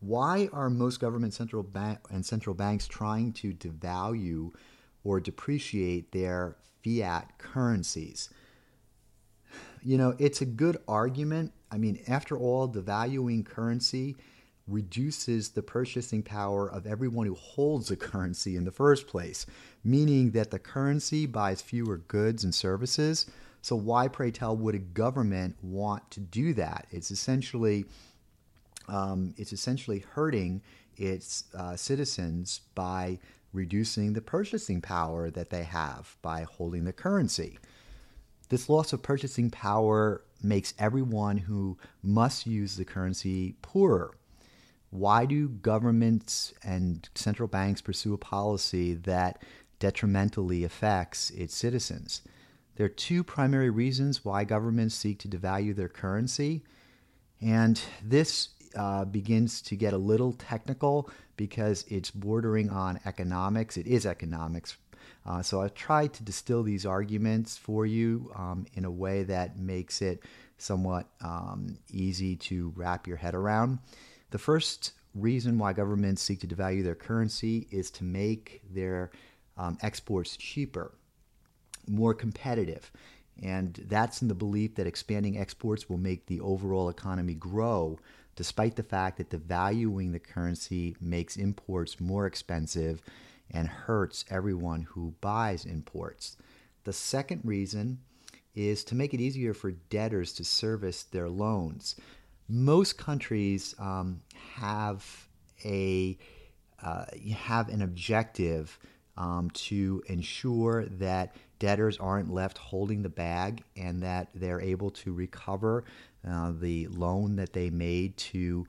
Why 0.04 0.50
are 0.52 0.70
most 0.70 1.00
government 1.00 1.34
central 1.34 1.64
bank 1.64 2.00
and 2.10 2.26
central 2.26 2.54
banks 2.54 2.90
trying 2.90 3.32
to 3.34 3.54
devalue 3.54 4.52
or 5.06 5.22
depreciate 5.22 6.12
their 6.12 6.58
fiat 6.84 7.38
currencies? 7.38 8.30
You 9.82 9.98
know, 9.98 10.14
it's 10.20 10.42
a 10.42 10.46
good 10.46 10.78
argument. 10.90 11.54
I 11.72 11.78
mean, 11.78 12.04
after 12.10 12.38
all, 12.38 12.68
devaluing 12.68 13.46
currency 13.46 14.18
reduces 14.68 15.50
the 15.50 15.64
purchasing 15.64 16.22
power 16.22 16.70
of 16.70 16.86
everyone 16.86 17.28
who 17.28 17.36
holds 17.36 17.90
a 17.90 17.96
currency 17.96 18.58
in 18.58 18.66
the 18.66 18.72
first 18.72 19.08
place, 19.08 19.46
meaning 19.86 20.32
that 20.32 20.52
the 20.52 20.60
currency 20.60 21.26
buys 21.26 21.62
fewer 21.62 21.98
goods 21.98 22.44
and 22.44 22.54
services. 22.54 23.26
So, 23.62 23.78
why, 23.78 24.10
pray 24.10 24.32
tell, 24.32 24.58
would 24.58 24.76
a 24.76 24.80
government 24.80 25.56
want 25.62 26.12
to 26.12 26.20
do 26.20 26.54
that? 26.56 26.88
It's 26.92 27.12
essentially 27.12 27.86
um, 28.88 29.34
it's 29.38 29.54
essentially 29.54 30.00
hurting 30.00 30.62
its 30.98 31.46
uh, 31.58 31.76
citizens 31.76 32.62
by 32.76 33.20
reducing 33.54 34.14
the 34.14 34.22
purchasing 34.22 34.82
power 34.82 35.30
that 35.30 35.50
they 35.50 35.64
have 35.64 36.16
by 36.22 36.44
holding 36.44 36.86
the 36.86 36.94
currency. 36.94 37.60
This 38.50 38.70
loss 38.70 38.94
of 38.94 39.02
purchasing 39.02 39.50
power 39.50 40.24
makes 40.42 40.74
everyone 40.78 41.38
who 41.38 41.78
must 42.02 42.46
use 42.46 42.76
the 42.76 42.86
currency 42.86 43.56
poorer. 43.62 44.16
Why 44.90 45.26
do 45.26 45.50
governments 45.50 46.54
and 46.64 47.08
central 47.16 47.48
banks 47.48 47.82
pursue 47.82 48.14
a 48.14 48.18
policy 48.18 48.94
that 48.94 49.42
detrimentally 49.80 50.64
affects 50.64 51.30
its 51.32 51.56
citizens? 51.56 52.22
There 52.76 52.86
are 52.86 52.90
two 52.90 53.24
primary 53.24 53.70
reasons 53.70 54.26
why 54.26 54.44
governments 54.44 54.96
seek 54.96 55.20
to 55.20 55.28
devalue 55.28 55.76
their 55.76 55.90
currency. 55.90 56.64
And 57.42 57.80
this 58.04 58.50
uh, 58.76 59.06
begins 59.06 59.62
to 59.62 59.76
get 59.76 59.94
a 59.94 59.98
little 59.98 60.34
technical 60.34 61.10
because 61.38 61.86
it's 61.88 62.12
bordering 62.12 62.70
on 62.70 63.00
economics. 63.06 63.78
It 63.78 63.88
is 63.88 64.06
economics. 64.06 64.78
Uh, 65.26 65.42
so 65.42 65.62
I've 65.62 65.74
tried 65.74 66.14
to 66.14 66.24
distill 66.24 66.64
these 66.64 66.86
arguments 66.86 67.58
for 67.58 67.86
you 67.86 68.32
um, 68.36 68.66
in 68.74 68.86
a 68.86 68.92
way 68.92 69.24
that 69.24 69.58
makes 69.58 70.02
it 70.02 70.24
somewhat 70.58 71.08
um, 71.22 71.78
easy 71.92 72.36
to 72.36 72.74
wrap 72.76 73.08
your 73.08 73.18
head 73.18 73.36
around. 73.36 73.80
The 74.32 74.38
first 74.38 74.94
reason 75.16 75.58
why 75.58 75.74
governments 75.74 76.22
seek 76.22 76.40
to 76.42 76.48
devalue 76.48 76.84
their 76.84 76.96
currency 76.96 77.68
is 77.72 77.92
to 77.92 78.04
make 78.04 78.62
their 78.74 79.12
um, 79.58 79.78
exports 79.82 80.36
cheaper, 80.36 80.94
more 81.88 82.14
competitive. 82.14 82.92
And 83.42 83.80
that's 83.88 84.22
in 84.22 84.28
the 84.28 84.36
belief 84.36 84.76
that 84.76 84.88
expanding 84.88 85.38
exports 85.38 85.90
will 85.90 85.98
make 85.98 86.26
the 86.26 86.42
overall 86.42 86.90
economy 86.90 87.34
grow 87.34 88.00
despite 88.36 88.76
the 88.76 88.84
fact 88.84 89.18
that 89.18 89.30
devaluing 89.30 90.12
the 90.12 90.20
currency 90.20 90.96
makes 91.00 91.38
imports 91.38 92.00
more 92.00 92.26
expensive 92.26 93.02
and 93.52 93.68
hurts 93.68 94.26
everyone 94.30 94.82
who 94.82 95.14
buys 95.22 95.66
imports. 95.66 96.38
The 96.84 96.94
second 96.94 97.42
reason 97.44 98.00
is 98.56 98.84
to 98.86 98.96
make 98.96 99.14
it 99.14 99.22
easier 99.22 99.54
for 99.54 99.72
debtors 99.72 100.34
to 100.34 100.44
service 100.44 101.04
their 101.04 101.30
loans. 101.30 101.96
Most 102.48 102.98
countries 102.98 103.74
um, 103.80 104.22
have 104.56 105.28
a 105.64 106.18
uh, 106.82 107.06
have 107.36 107.70
an 107.70 107.82
objective 107.82 108.78
um, 109.18 109.50
to 109.52 110.04
ensure 110.08 110.86
that 110.86 111.36
debtors 111.60 111.98
aren't 111.98 112.32
left 112.32 112.58
holding 112.58 113.02
the 113.02 113.10
bag 113.10 113.64
and 113.78 114.02
that 114.02 114.28
they're 114.34 114.62
able 114.62 114.90
to 114.92 115.14
recover 115.14 115.84
uh, 116.28 116.52
the 116.60 116.88
loan 116.88 117.36
that 117.36 117.54
they 117.54 117.70
made 117.70 118.16
to 118.18 118.66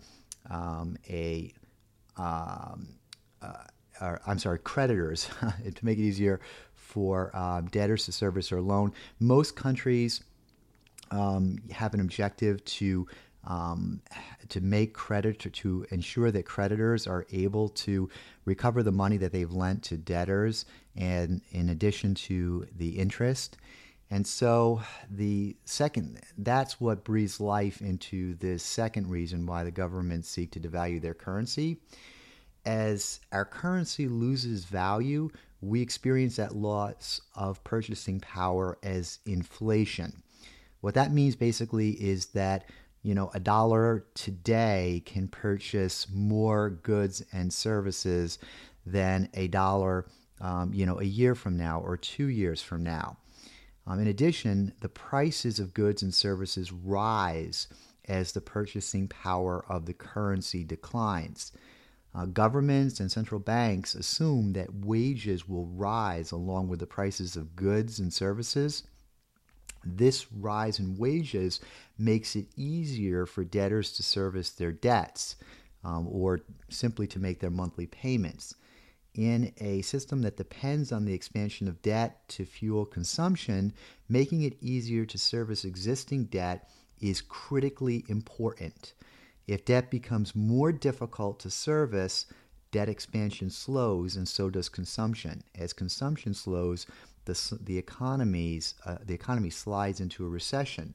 um, 0.50 0.96
a 1.08 1.52
um, 2.16 2.88
uh, 3.42 3.64
or, 4.00 4.20
I'm 4.26 4.38
sorry, 4.38 4.58
creditors 4.58 5.28
to 5.74 5.84
make 5.84 5.98
it 5.98 6.02
easier 6.02 6.40
for 6.74 7.34
um, 7.36 7.66
debtors 7.66 8.06
to 8.06 8.12
service 8.12 8.50
their 8.50 8.60
loan. 8.60 8.92
Most 9.20 9.56
countries 9.56 10.22
um, 11.10 11.58
have 11.70 11.94
an 11.94 12.00
objective 12.00 12.64
to 12.64 13.06
um, 13.46 14.00
to 14.48 14.60
make 14.60 14.94
credit 14.94 15.38
to 15.38 15.86
ensure 15.90 16.30
that 16.30 16.44
creditors 16.46 17.06
are 17.06 17.26
able 17.32 17.68
to 17.70 18.08
recover 18.44 18.82
the 18.82 18.92
money 18.92 19.16
that 19.16 19.32
they've 19.32 19.52
lent 19.52 19.82
to 19.84 19.96
debtors, 19.96 20.64
and 20.96 21.40
in 21.50 21.68
addition 21.68 22.14
to 22.14 22.66
the 22.76 22.90
interest. 22.90 23.56
And 24.10 24.26
so 24.26 24.82
the 25.10 25.56
second, 25.64 26.20
that's 26.38 26.80
what 26.80 27.04
breathes 27.04 27.40
life 27.40 27.80
into 27.80 28.34
the 28.36 28.58
second 28.58 29.08
reason 29.08 29.46
why 29.46 29.64
the 29.64 29.70
government 29.70 30.24
seek 30.24 30.52
to 30.52 30.60
devalue 30.60 31.00
their 31.00 31.14
currency. 31.14 31.78
As 32.64 33.20
our 33.32 33.44
currency 33.44 34.06
loses 34.08 34.64
value, 34.64 35.30
we 35.60 35.80
experience 35.80 36.36
that 36.36 36.54
loss 36.54 37.20
of 37.34 37.64
purchasing 37.64 38.20
power 38.20 38.78
as 38.82 39.18
inflation. 39.26 40.22
What 40.80 40.94
that 40.94 41.12
means 41.12 41.34
basically 41.34 41.90
is 41.92 42.26
that 42.26 42.66
you 43.04 43.14
know 43.14 43.30
a 43.34 43.38
dollar 43.38 44.06
today 44.14 45.02
can 45.04 45.28
purchase 45.28 46.08
more 46.12 46.70
goods 46.70 47.22
and 47.32 47.52
services 47.52 48.38
than 48.84 49.28
a 49.34 49.46
dollar 49.48 50.06
um, 50.40 50.72
you 50.74 50.84
know 50.84 50.98
a 50.98 51.04
year 51.04 51.36
from 51.36 51.56
now 51.56 51.80
or 51.80 51.96
two 51.96 52.26
years 52.26 52.60
from 52.60 52.82
now. 52.82 53.18
Um, 53.86 54.00
in 54.00 54.08
addition, 54.08 54.72
the 54.80 54.88
prices 54.88 55.60
of 55.60 55.74
goods 55.74 56.02
and 56.02 56.12
services 56.12 56.72
rise 56.72 57.68
as 58.08 58.32
the 58.32 58.40
purchasing 58.40 59.08
power 59.08 59.64
of 59.68 59.84
the 59.86 59.92
currency 59.92 60.64
declines. 60.64 61.52
Uh, 62.14 62.26
governments 62.26 63.00
and 63.00 63.10
central 63.10 63.40
banks 63.40 63.94
assume 63.94 64.52
that 64.52 64.72
wages 64.72 65.48
will 65.48 65.66
rise 65.66 66.30
along 66.30 66.68
with 66.68 66.78
the 66.78 66.86
prices 66.86 67.36
of 67.36 67.56
goods 67.56 67.98
and 67.98 68.12
services. 68.12 68.84
This 69.84 70.32
rise 70.32 70.78
in 70.78 70.96
wages 70.96 71.60
makes 71.98 72.36
it 72.36 72.46
easier 72.56 73.26
for 73.26 73.44
debtors 73.44 73.92
to 73.92 74.02
service 74.02 74.50
their 74.50 74.72
debts 74.72 75.36
um, 75.84 76.08
or 76.10 76.40
simply 76.68 77.06
to 77.08 77.18
make 77.18 77.40
their 77.40 77.50
monthly 77.50 77.86
payments 77.86 78.54
in 79.14 79.52
a 79.58 79.80
system 79.82 80.22
that 80.22 80.36
depends 80.36 80.90
on 80.90 81.04
the 81.04 81.12
expansion 81.14 81.68
of 81.68 81.80
debt 81.82 82.28
to 82.28 82.44
fuel 82.44 82.84
consumption, 82.84 83.72
making 84.08 84.42
it 84.42 84.56
easier 84.60 85.04
to 85.06 85.18
service 85.18 85.64
existing 85.64 86.24
debt 86.24 86.68
is 87.00 87.20
critically 87.20 88.04
important. 88.08 88.94
If 89.46 89.64
debt 89.64 89.90
becomes 89.90 90.34
more 90.34 90.72
difficult 90.72 91.38
to 91.40 91.50
service, 91.50 92.26
debt 92.72 92.88
expansion 92.88 93.50
slows 93.50 94.16
and 94.16 94.26
so 94.26 94.50
does 94.50 94.68
consumption. 94.68 95.44
As 95.54 95.72
consumption 95.72 96.34
slows, 96.34 96.86
the, 97.24 97.58
the, 97.62 97.78
economies, 97.78 98.74
uh, 98.84 98.96
the 99.04 99.14
economy 99.14 99.50
slides 99.50 100.00
into 100.00 100.24
a 100.24 100.28
recession. 100.28 100.94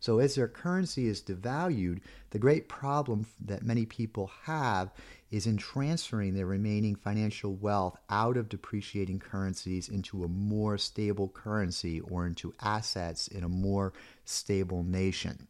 So, 0.00 0.18
as 0.18 0.34
their 0.34 0.48
currency 0.48 1.06
is 1.06 1.22
devalued, 1.22 2.00
the 2.30 2.38
great 2.40 2.68
problem 2.68 3.24
that 3.44 3.62
many 3.62 3.86
people 3.86 4.32
have 4.42 4.90
is 5.30 5.46
in 5.46 5.56
transferring 5.56 6.34
their 6.34 6.46
remaining 6.46 6.96
financial 6.96 7.54
wealth 7.54 7.96
out 8.10 8.36
of 8.36 8.48
depreciating 8.48 9.20
currencies 9.20 9.88
into 9.88 10.24
a 10.24 10.28
more 10.28 10.76
stable 10.76 11.28
currency 11.28 12.00
or 12.00 12.26
into 12.26 12.52
assets 12.60 13.28
in 13.28 13.44
a 13.44 13.48
more 13.48 13.92
stable 14.24 14.82
nation. 14.82 15.46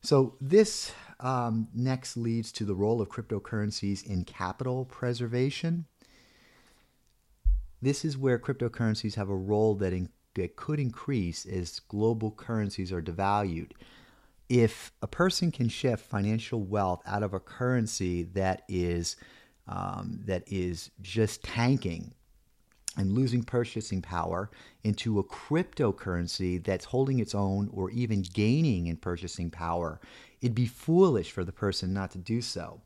So, 0.00 0.36
this 0.40 0.92
um, 1.20 1.68
next 1.74 2.16
leads 2.16 2.50
to 2.52 2.64
the 2.64 2.74
role 2.74 3.00
of 3.00 3.08
cryptocurrencies 3.08 4.06
in 4.06 4.24
capital 4.24 4.84
preservation. 4.84 5.86
This 7.82 8.04
is 8.04 8.16
where 8.16 8.38
cryptocurrencies 8.38 9.14
have 9.14 9.28
a 9.28 9.36
role 9.36 9.74
that, 9.76 9.92
in, 9.92 10.08
that 10.34 10.56
could 10.56 10.80
increase 10.80 11.46
as 11.46 11.80
global 11.80 12.30
currencies 12.30 12.92
are 12.92 13.02
devalued. 13.02 13.72
If 14.48 14.92
a 15.02 15.06
person 15.06 15.50
can 15.50 15.68
shift 15.68 16.04
financial 16.04 16.62
wealth 16.62 17.02
out 17.06 17.22
of 17.22 17.34
a 17.34 17.40
currency 17.40 18.24
that 18.34 18.62
is 18.68 19.16
um, 19.68 20.20
that 20.26 20.44
is 20.46 20.90
just 21.02 21.42
tanking 21.42 22.14
and 22.96 23.12
losing 23.12 23.42
purchasing 23.42 24.00
power 24.00 24.50
into 24.84 25.18
a 25.18 25.24
cryptocurrency 25.24 26.62
that's 26.62 26.84
holding 26.86 27.18
its 27.18 27.34
own 27.34 27.68
or 27.72 27.90
even 27.90 28.22
gaining 28.22 28.86
in 28.86 28.96
purchasing 28.96 29.50
power, 29.50 30.00
it'd 30.40 30.54
be 30.54 30.66
foolish 30.66 31.30
for 31.30 31.44
the 31.44 31.52
person 31.52 31.92
not 31.92 32.10
to 32.12 32.18
do 32.18 32.40
so. 32.40 32.80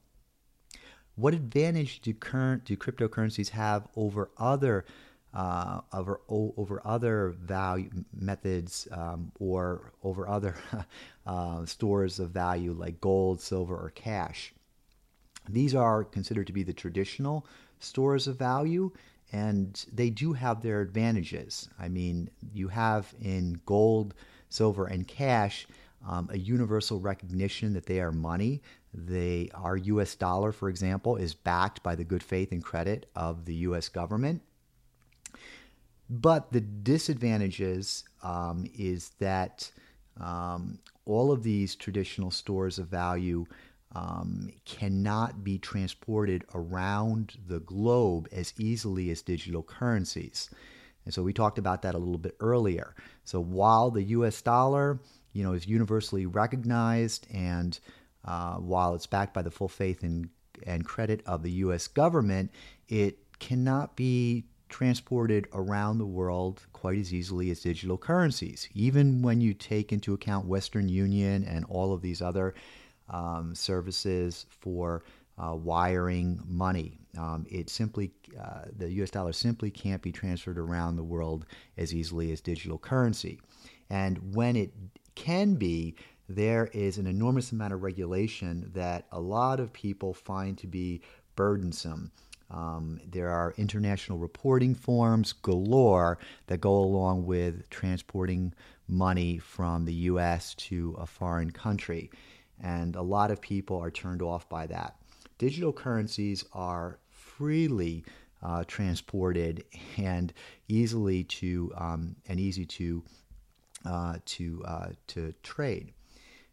What 1.21 1.35
advantage 1.35 2.01
do 2.01 2.15
current 2.15 2.65
do 2.65 2.79
cryptocurrencies 2.79 3.51
have 3.51 3.87
over 3.95 4.31
other 4.39 4.87
uh, 5.35 5.83
over 5.93 6.23
over 6.31 6.81
other 6.83 7.35
value 7.39 7.91
methods 8.19 8.89
um, 8.91 9.31
or 9.39 9.93
over 10.03 10.27
other 10.27 10.57
uh, 11.27 11.67
stores 11.67 12.21
of 12.21 12.31
value 12.31 12.73
like 12.73 13.03
gold, 13.03 13.43
silver, 13.43 13.77
or 13.77 13.91
cash? 13.91 14.55
These 15.47 15.75
are 15.75 16.05
considered 16.05 16.47
to 16.47 16.55
be 16.55 16.63
the 16.63 16.73
traditional 16.73 17.47
stores 17.81 18.27
of 18.27 18.39
value, 18.39 18.91
and 19.31 19.85
they 19.93 20.09
do 20.09 20.33
have 20.33 20.63
their 20.63 20.81
advantages. 20.81 21.69
I 21.79 21.89
mean, 21.89 22.31
you 22.55 22.69
have 22.69 23.13
in 23.21 23.61
gold, 23.67 24.15
silver, 24.49 24.87
and 24.87 25.07
cash 25.07 25.67
um, 26.09 26.29
a 26.33 26.39
universal 26.39 26.99
recognition 26.99 27.75
that 27.75 27.87
they 27.87 28.01
are 28.01 28.13
money. 28.13 28.63
They, 28.93 29.51
our 29.55 29.77
U.S. 29.77 30.15
dollar, 30.17 30.53
for 30.53 30.69
example, 30.69 31.17
is 31.17 31.35
backed 31.35 31.83
by 31.83 31.95
the 31.95 32.05
good 32.05 32.23
faith 32.23 32.51
and 32.53 32.63
credit 32.63 33.07
of 33.15 33.45
the 33.45 33.55
U.S. 33.57 33.89
government. 33.89 34.43
But 36.09 36.51
the 36.51 36.61
disadvantages 36.61 38.05
um, 38.23 38.67
is 38.77 39.11
that 39.21 39.71
um, 40.21 40.81
all 41.07 41.31
of 41.31 41.45
these 41.45 41.77
traditional 41.77 42.33
stores 42.33 42.79
of 42.79 42.89
value 42.89 43.47
um, 43.95 44.51
cannot 44.65 45.43
be 45.43 45.59
transported 45.59 46.45
around 46.55 47.37
the 47.47 47.61
globe 47.61 48.29
as 48.33 48.55
easily 48.59 49.11
as 49.11 49.23
digital 49.23 49.63
currencies. 49.63 50.51
And 51.05 51.15
so 51.15 51.23
we 51.23 51.33
talked 51.33 51.59
about 51.59 51.83
that 51.83 51.95
a 51.95 51.99
little 51.99 52.19
bit 52.19 52.37
earlier. 52.41 52.95
So 53.25 53.41
while 53.41 53.91
the 53.91 54.03
US 54.03 54.43
dollar, 54.43 55.01
you 55.33 55.43
know, 55.43 55.53
is 55.53 55.67
universally 55.67 56.27
recognized 56.27 57.27
and 57.33 57.79
uh, 58.25 58.57
while 58.57 58.95
it's 58.95 59.07
backed 59.07 59.35
by 59.35 59.43
the 59.43 59.51
full 59.51 59.69
faith 59.69 60.03
and, 60.03 60.29
and 60.67 60.85
credit 60.85 61.23
of 61.27 61.43
the 61.43 61.51
US 61.53 61.89
government, 61.89 62.51
it 62.89 63.19
cannot 63.39 63.97
be 63.97 64.45
transported 64.69 65.49
around 65.53 65.99
the 65.99 66.07
world 66.07 66.67
quite 66.73 66.99
as 66.99 67.13
easily 67.13 67.51
as 67.51 67.61
digital 67.61 67.99
currencies. 67.99 68.69
Even 68.73 69.21
when 69.21 69.41
you 69.41 69.53
take 69.53 69.93
into 69.93 70.15
account 70.15 70.47
Western 70.47 70.89
Union 70.89 71.45
and 71.45 71.65
all 71.69 71.93
of 71.93 72.03
these 72.03 72.23
other 72.23 72.55
um, 73.09 73.55
services 73.55 74.47
for 74.61 75.03
uh, 75.39 75.55
wiring 75.55 76.41
money. 76.47 76.99
Um, 77.19 77.47
it 77.51 77.71
simply, 77.71 78.13
uh, 78.39 78.67
the 78.77 78.91
US 79.03 79.11
dollar 79.11 79.33
simply 79.33 79.71
can't 79.71 80.03
be 80.03 80.13
transferred 80.13 80.59
around 80.59 80.97
the 80.97 81.03
world 81.03 81.47
as 81.77 81.95
easily 81.95 82.31
as 82.31 82.41
digital 82.41 82.79
currency. 82.79 83.41
And 83.89 84.35
when 84.35 84.55
it 84.55 84.73
can 85.15 85.55
be, 85.55 85.97
there 86.35 86.69
is 86.73 86.99
an 86.99 87.07
enormous 87.07 87.53
amount 87.53 87.73
of 87.73 87.83
regulation 87.83 88.71
that 88.75 89.07
a 89.13 89.21
lot 89.21 89.61
of 89.61 89.73
people 89.73 90.15
find 90.15 90.57
to 90.59 90.67
be 90.67 91.03
burdensome. 91.37 92.11
Um, 92.51 93.01
there 93.09 93.31
are 93.31 93.55
international 93.57 94.19
reporting 94.19 94.75
forms 94.75 95.33
galore 95.33 96.19
that 96.47 96.61
go 96.61 96.75
along 96.75 97.27
with 97.27 97.69
transporting 97.71 98.53
money 98.89 99.39
from 99.39 99.85
the 99.85 99.95
U.S. 99.95 100.55
to 100.55 100.97
a 100.99 101.07
foreign 101.07 101.53
country 101.53 102.11
and 102.63 102.97
a 102.97 103.03
lot 103.03 103.31
of 103.31 103.41
people 103.41 103.79
are 103.79 103.91
turned 103.91 104.23
off 104.23 104.49
by 104.49 104.67
that. 104.67 104.97
Digital 105.39 105.73
currencies 105.73 106.45
are 106.53 106.99
freely 107.11 108.05
uh, 108.43 108.65
transported 108.67 109.65
and 109.97 110.33
easily 110.69 111.25
to 111.25 111.73
um, 111.77 112.17
and 112.29 112.39
easy 112.39 112.65
to 112.65 113.03
uh, 113.85 114.17
to 114.27 114.63
uh, 114.67 114.89
to 115.09 115.33
trade. 115.43 115.93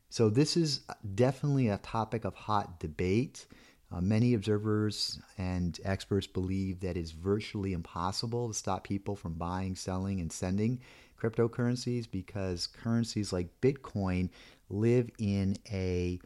So 0.10 0.30
this 0.30 0.56
is 0.56 0.82
definitely 1.15 1.67
a 1.67 1.78
topic 1.78 2.26
of 2.26 2.34
hot 2.34 2.80
debate. 2.80 3.46
Uh, 3.91 4.02
many 4.02 4.34
observers 4.34 5.20
and 5.38 5.80
experts 5.84 6.28
believe 6.28 6.82
that 6.82 6.98
it's 6.98 7.12
virtually 7.12 7.74
impossible 7.74 8.48
to 8.48 8.54
stop 8.54 8.84
people 8.84 9.15
from 9.15 9.34
buying, 9.34 9.76
selling, 9.76 10.20
and 10.20 10.32
sending 10.32 10.80
cryptocurrencies 11.22 12.10
because 12.10 12.67
currencies 12.67 13.34
like 13.34 13.62
Bitcoin 13.62 14.30
live 14.70 15.10
in 15.20 15.58
a 15.72 16.20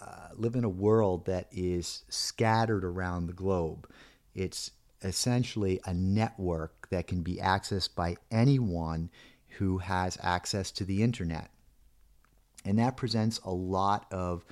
uh, 0.00 0.28
live 0.34 0.54
in 0.54 0.64
a 0.64 0.68
world 0.68 1.26
that 1.26 1.48
is 1.50 2.04
scattered 2.08 2.84
around 2.84 3.26
the 3.26 3.32
globe. 3.32 3.88
It's 4.34 4.70
essentially 5.02 5.80
a 5.84 5.94
network 5.94 6.88
that 6.90 7.06
can 7.06 7.22
be 7.22 7.36
accessed 7.36 7.94
by 7.94 8.16
anyone 8.30 9.10
who 9.58 9.78
has 9.78 10.16
access 10.22 10.70
to 10.72 10.84
the 10.84 11.02
internet, 11.02 11.50
and 12.64 12.78
that 12.78 12.96
presents 12.96 13.40
a 13.44 13.50
lot 13.50 14.06
of 14.10 14.44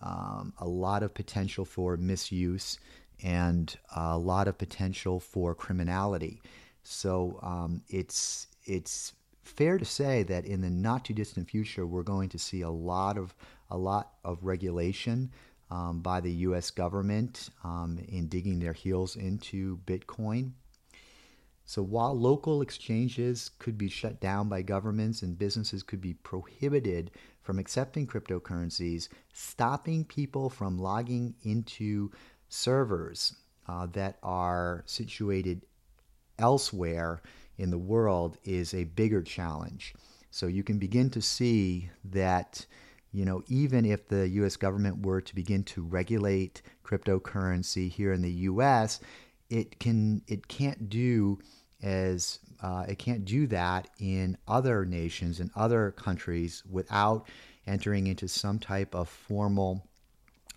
um, 0.00 0.52
a 0.58 0.68
lot 0.68 1.02
of 1.02 1.12
potential 1.12 1.64
for 1.64 1.96
misuse 1.96 2.78
and 3.22 3.76
a 3.96 4.16
lot 4.16 4.46
of 4.46 4.56
potential 4.56 5.18
for 5.18 5.54
criminality. 5.54 6.40
So 6.82 7.38
um, 7.42 7.82
it's 7.88 8.46
it's 8.64 9.12
fair 9.42 9.78
to 9.78 9.84
say 9.84 10.22
that 10.24 10.44
in 10.44 10.60
the 10.60 10.70
not 10.70 11.04
too 11.04 11.14
distant 11.14 11.48
future, 11.48 11.86
we're 11.86 12.02
going 12.02 12.28
to 12.30 12.38
see 12.38 12.62
a 12.62 12.70
lot 12.70 13.18
of 13.18 13.34
a 13.70 13.76
lot 13.76 14.12
of 14.24 14.44
regulation 14.44 15.30
um, 15.70 16.00
by 16.00 16.20
the 16.20 16.32
U.S. 16.32 16.70
government 16.70 17.50
um, 17.64 17.98
in 18.08 18.28
digging 18.28 18.58
their 18.58 18.72
heels 18.72 19.16
into 19.16 19.78
Bitcoin. 19.86 20.52
So 21.64 21.82
while 21.82 22.18
local 22.18 22.62
exchanges 22.62 23.50
could 23.58 23.76
be 23.76 23.90
shut 23.90 24.20
down 24.20 24.48
by 24.48 24.62
governments 24.62 25.20
and 25.20 25.38
businesses 25.38 25.82
could 25.82 26.00
be 26.00 26.14
prohibited 26.14 27.10
from 27.48 27.58
accepting 27.58 28.06
cryptocurrencies, 28.06 29.08
stopping 29.32 30.04
people 30.04 30.50
from 30.50 30.76
logging 30.78 31.34
into 31.44 32.10
servers 32.50 33.36
uh, 33.66 33.86
that 33.86 34.18
are 34.22 34.82
situated 34.84 35.64
elsewhere 36.38 37.22
in 37.56 37.70
the 37.70 37.78
world 37.78 38.36
is 38.44 38.74
a 38.74 38.84
bigger 38.84 39.22
challenge. 39.22 39.94
So 40.30 40.46
you 40.46 40.62
can 40.62 40.78
begin 40.78 41.08
to 41.08 41.22
see 41.22 41.88
that, 42.04 42.66
you 43.12 43.24
know, 43.24 43.42
even 43.46 43.86
if 43.86 44.08
the 44.08 44.28
U.S. 44.28 44.56
government 44.56 45.06
were 45.06 45.22
to 45.22 45.34
begin 45.34 45.64
to 45.64 45.80
regulate 45.80 46.60
cryptocurrency 46.84 47.90
here 47.90 48.12
in 48.12 48.20
the 48.20 48.30
U.S., 48.30 49.00
it 49.48 49.80
can 49.80 50.20
it 50.26 50.48
can't 50.48 50.90
do 50.90 51.38
as 51.82 52.40
uh, 52.62 52.84
it 52.88 52.98
can't 52.98 53.24
do 53.24 53.46
that 53.48 53.88
in 53.98 54.36
other 54.46 54.84
nations 54.84 55.40
and 55.40 55.50
other 55.54 55.92
countries 55.92 56.62
without 56.70 57.26
entering 57.66 58.06
into 58.06 58.26
some 58.26 58.58
type 58.58 58.94
of 58.94 59.08
formal 59.08 59.86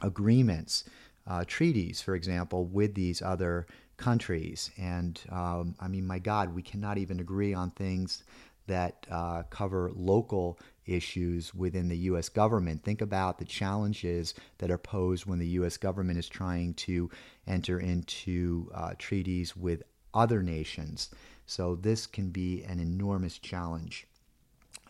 agreements, 0.01 0.85
uh, 1.27 1.43
treaties, 1.45 2.01
for 2.01 2.15
example, 2.15 2.65
with 2.65 2.95
these 2.95 3.21
other 3.21 3.67
countries. 3.97 4.71
And 4.77 5.19
um, 5.29 5.75
I 5.79 5.87
mean, 5.87 6.07
my 6.07 6.19
God, 6.19 6.55
we 6.55 6.61
cannot 6.61 6.97
even 6.97 7.19
agree 7.19 7.53
on 7.53 7.71
things 7.71 8.23
that 8.67 9.05
uh, 9.11 9.43
cover 9.49 9.91
local 9.93 10.57
issues 10.85 11.53
within 11.53 11.87
the 11.87 11.97
U.S. 11.97 12.29
government. 12.29 12.83
Think 12.83 13.01
about 13.01 13.37
the 13.37 13.45
challenges 13.45 14.33
that 14.57 14.71
are 14.71 14.77
posed 14.77 15.25
when 15.25 15.39
the 15.39 15.47
U.S. 15.47 15.77
government 15.77 16.17
is 16.17 16.27
trying 16.27 16.73
to 16.75 17.09
enter 17.47 17.79
into 17.79 18.71
uh, 18.73 18.93
treaties 18.97 19.55
with 19.55 19.83
other 20.13 20.41
nations. 20.41 21.09
So, 21.51 21.75
this 21.75 22.07
can 22.07 22.29
be 22.29 22.63
an 22.63 22.79
enormous 22.79 23.37
challenge. 23.37 24.07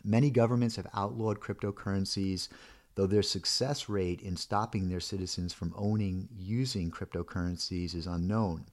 Many 0.03 0.29
governments 0.29 0.75
have 0.75 0.87
outlawed 0.93 1.39
cryptocurrencies, 1.39 2.49
though 2.95 3.07
their 3.07 3.23
success 3.23 3.89
rate 3.89 4.21
in 4.21 4.35
stopping 4.35 4.89
their 4.89 4.99
citizens 4.99 5.53
from 5.53 5.73
owning 5.75 6.27
using 6.37 6.91
cryptocurrencies 6.91 7.95
is 7.95 8.07
unknown 8.07 8.65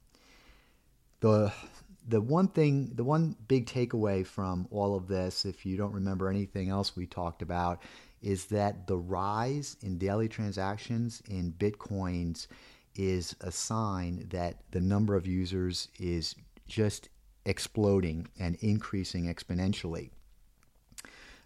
the 1.21 1.53
the 2.07 2.21
one 2.21 2.49
thing, 2.49 2.91
the 2.95 3.05
one 3.05 3.37
big 3.49 3.67
takeaway 3.67 4.27
from 4.27 4.67
all 4.71 4.97
of 4.97 5.09
this, 5.09 5.45
if 5.45 5.67
you 5.67 5.77
don't 5.77 5.93
remember 5.93 6.31
anything 6.31 6.71
else 6.71 6.97
we 6.97 7.07
talked 7.07 7.43
about, 7.43 7.83
is 8.23 8.47
that 8.47 8.87
the 8.87 8.97
rise 8.97 9.77
in 9.83 9.99
daily 9.99 10.27
transactions 10.27 11.23
in 11.29 11.53
bitcoins 11.53 12.47
is 12.95 13.37
a 13.43 13.53
sign 13.53 14.27
that 14.31 14.57
the 14.71 14.81
number 14.81 15.17
of 15.17 15.27
users 15.27 15.89
is 15.99 16.35
just 16.67 17.11
exploding 17.49 18.29
and 18.39 18.57
increasing 18.61 19.25
exponentially. 19.25 20.11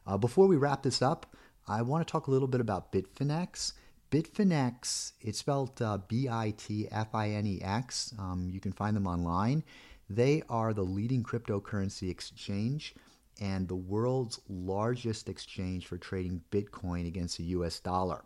Uh, 0.06 0.18
before 0.18 0.48
we 0.48 0.56
wrap 0.56 0.82
this 0.82 1.00
up, 1.00 1.36
I 1.68 1.82
want 1.82 2.06
to 2.06 2.10
talk 2.10 2.26
a 2.26 2.30
little 2.30 2.48
bit 2.48 2.60
about 2.60 2.92
Bitfinex. 2.92 3.72
Bitfinex, 4.10 5.12
it's 5.20 5.38
spelled 5.38 5.80
uh, 5.80 5.98
B 6.08 6.28
I 6.28 6.52
T 6.56 6.88
F 6.90 7.14
I 7.14 7.30
N 7.30 7.46
E 7.46 7.60
X. 7.62 8.12
Um, 8.18 8.50
you 8.50 8.60
can 8.60 8.72
find 8.72 8.96
them 8.96 9.06
online. 9.06 9.62
They 10.10 10.42
are 10.48 10.74
the 10.74 10.82
leading 10.82 11.22
cryptocurrency 11.22 12.10
exchange 12.10 12.94
and 13.40 13.66
the 13.66 13.76
world's 13.76 14.40
largest 14.48 15.28
exchange 15.28 15.86
for 15.86 15.96
trading 15.96 16.42
Bitcoin 16.50 17.06
against 17.06 17.38
the 17.38 17.44
US 17.44 17.80
dollar. 17.80 18.24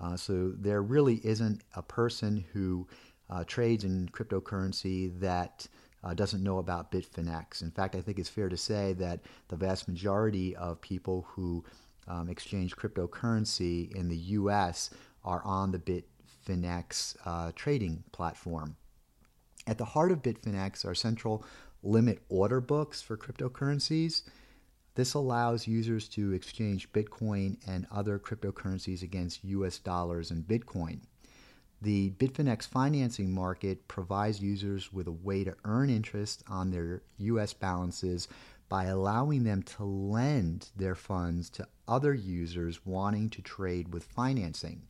Uh, 0.00 0.16
so 0.16 0.52
there 0.58 0.82
really 0.82 1.20
isn't 1.24 1.62
a 1.76 1.82
person 1.82 2.44
who 2.52 2.86
uh, 3.30 3.44
trades 3.44 3.84
in 3.84 4.08
cryptocurrency 4.10 5.18
that 5.20 5.66
uh, 6.04 6.14
doesn't 6.14 6.42
know 6.42 6.58
about 6.58 6.92
Bitfinex. 6.92 7.62
In 7.62 7.70
fact, 7.70 7.96
I 7.96 8.02
think 8.02 8.18
it's 8.18 8.28
fair 8.28 8.48
to 8.48 8.56
say 8.56 8.92
that 8.94 9.20
the 9.48 9.56
vast 9.56 9.88
majority 9.88 10.54
of 10.54 10.80
people 10.80 11.26
who 11.30 11.64
um, 12.06 12.28
exchange 12.28 12.76
cryptocurrency 12.76 13.90
in 13.94 14.08
the 14.08 14.16
US 14.16 14.90
are 15.24 15.42
on 15.44 15.72
the 15.72 15.78
Bitfinex 15.78 17.16
uh, 17.24 17.52
trading 17.56 18.04
platform. 18.12 18.76
At 19.66 19.78
the 19.78 19.86
heart 19.86 20.12
of 20.12 20.22
Bitfinex 20.22 20.84
are 20.84 20.94
central 20.94 21.44
limit 21.82 22.22
order 22.28 22.60
books 22.60 23.00
for 23.00 23.16
cryptocurrencies. 23.16 24.22
This 24.94 25.14
allows 25.14 25.66
users 25.66 26.08
to 26.10 26.32
exchange 26.32 26.92
Bitcoin 26.92 27.56
and 27.66 27.86
other 27.90 28.18
cryptocurrencies 28.18 29.02
against 29.02 29.42
US 29.44 29.78
dollars 29.78 30.30
and 30.30 30.44
Bitcoin. 30.44 31.00
The 31.82 32.10
Bitfinex 32.10 32.66
financing 32.66 33.30
market 33.30 33.86
provides 33.88 34.40
users 34.40 34.92
with 34.92 35.06
a 35.06 35.12
way 35.12 35.44
to 35.44 35.56
earn 35.64 35.90
interest 35.90 36.42
on 36.48 36.70
their 36.70 37.02
US 37.18 37.52
balances 37.52 38.28
by 38.68 38.84
allowing 38.84 39.44
them 39.44 39.62
to 39.62 39.84
lend 39.84 40.70
their 40.76 40.94
funds 40.94 41.50
to 41.50 41.68
other 41.86 42.14
users 42.14 42.86
wanting 42.86 43.28
to 43.30 43.42
trade 43.42 43.92
with 43.92 44.04
financing. 44.04 44.82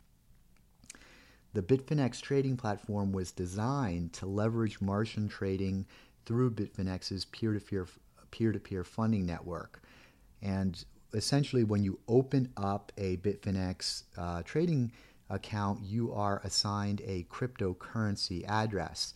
The 1.53 1.63
Bitfinex 1.63 2.21
trading 2.21 2.57
platform 2.57 3.13
was 3.13 3.31
designed 3.31 4.13
to 4.15 4.27
leverage 4.27 4.81
margin 4.81 5.29
trading 5.29 5.87
through 6.27 6.53
Bitfinex's 6.53 7.25
peer-to-peer 7.27 7.87
peer-to-peer 8.31 8.83
funding 8.83 9.25
network. 9.25 9.81
And 10.43 10.85
essentially, 11.13 11.63
when 11.63 11.85
you 11.85 12.01
open 12.09 12.53
up 12.57 12.91
a 12.99 13.19
Bitfinex 13.19 14.03
uh, 14.17 14.43
trading 14.43 14.91
account, 15.31 15.81
you 15.83 16.13
are 16.13 16.41
assigned 16.45 17.01
a 17.07 17.27
cryptocurrency 17.31 18.45
address. 18.49 19.15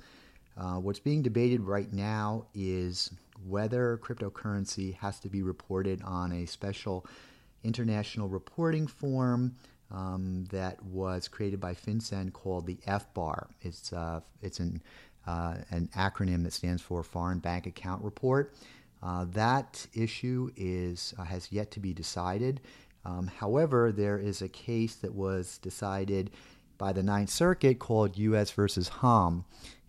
Uh, 0.56 0.74
what's 0.74 0.98
being 0.98 1.22
debated 1.22 1.60
right 1.60 1.92
now 1.92 2.44
is 2.54 3.10
whether 3.46 3.98
cryptocurrency 4.02 4.94
has 4.96 5.20
to 5.20 5.28
be 5.28 5.42
reported 5.42 6.02
on 6.02 6.32
a 6.32 6.46
special 6.46 7.06
international 7.62 8.28
reporting 8.28 8.86
form 8.86 9.54
um, 9.90 10.44
that 10.50 10.82
was 10.82 11.28
created 11.28 11.60
by 11.60 11.74
FinCEN 11.74 12.32
called 12.32 12.66
the 12.66 12.78
FBAR. 12.86 13.48
It's, 13.62 13.92
uh, 13.92 14.20
it's 14.42 14.60
an, 14.60 14.82
uh, 15.26 15.56
an 15.70 15.88
acronym 15.96 16.42
that 16.44 16.52
stands 16.52 16.82
for 16.82 17.02
Foreign 17.02 17.38
Bank 17.38 17.66
Account 17.66 18.02
Report. 18.02 18.54
Uh, 19.02 19.26
that 19.30 19.86
issue 19.94 20.50
is, 20.56 21.14
uh, 21.18 21.24
has 21.24 21.52
yet 21.52 21.70
to 21.70 21.80
be 21.80 21.92
decided. 21.92 22.60
Um, 23.04 23.26
however, 23.26 23.92
there 23.92 24.18
is 24.18 24.42
a 24.42 24.48
case 24.48 24.94
that 24.96 25.14
was 25.14 25.58
decided 25.58 26.30
by 26.76 26.92
the 26.92 27.02
Ninth 27.02 27.30
Circuit 27.30 27.78
called 27.78 28.18
U.S. 28.18 28.50
versus 28.50 28.88
Hom, 28.88 29.44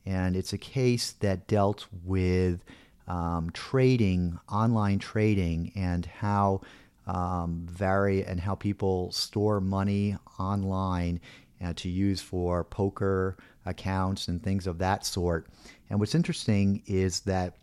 and 0.06 0.36
it's 0.36 0.54
a 0.54 0.58
case 0.58 1.12
that 1.19 1.48
dealt 1.48 1.86
with 2.04 2.63
um, 3.08 3.50
trading, 3.52 4.39
online 4.50 5.00
trading, 5.00 5.72
and 5.76 6.06
how 6.06 6.62
um, 7.08 7.67
vary 7.69 8.24
and 8.24 8.39
how 8.39 8.56
people 8.56 9.12
store 9.12 9.60
money 9.60 10.15
online 10.39 11.19
uh, 11.63 11.74
to 11.76 11.89
use 11.89 12.22
for 12.22 12.63
poker 12.63 13.36
accounts 13.65 14.28
and 14.28 14.41
things 14.41 14.67
of 14.67 14.78
that 14.78 15.06
sort. 15.06 15.48
And 15.89 16.00
what's 16.00 16.15
interesting 16.15 16.84
is 16.86 17.22
that 17.22 17.56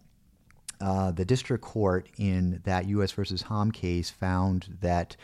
uh, 0.81 1.11
the 1.11 1.25
district 1.25 1.65
court 1.65 2.09
in 2.19 2.61
that 2.65 2.87
U.S. 2.89 3.13
versus 3.13 3.43
Hom 3.43 3.71
case 3.71 4.11
found 4.11 4.79
that 4.81 5.17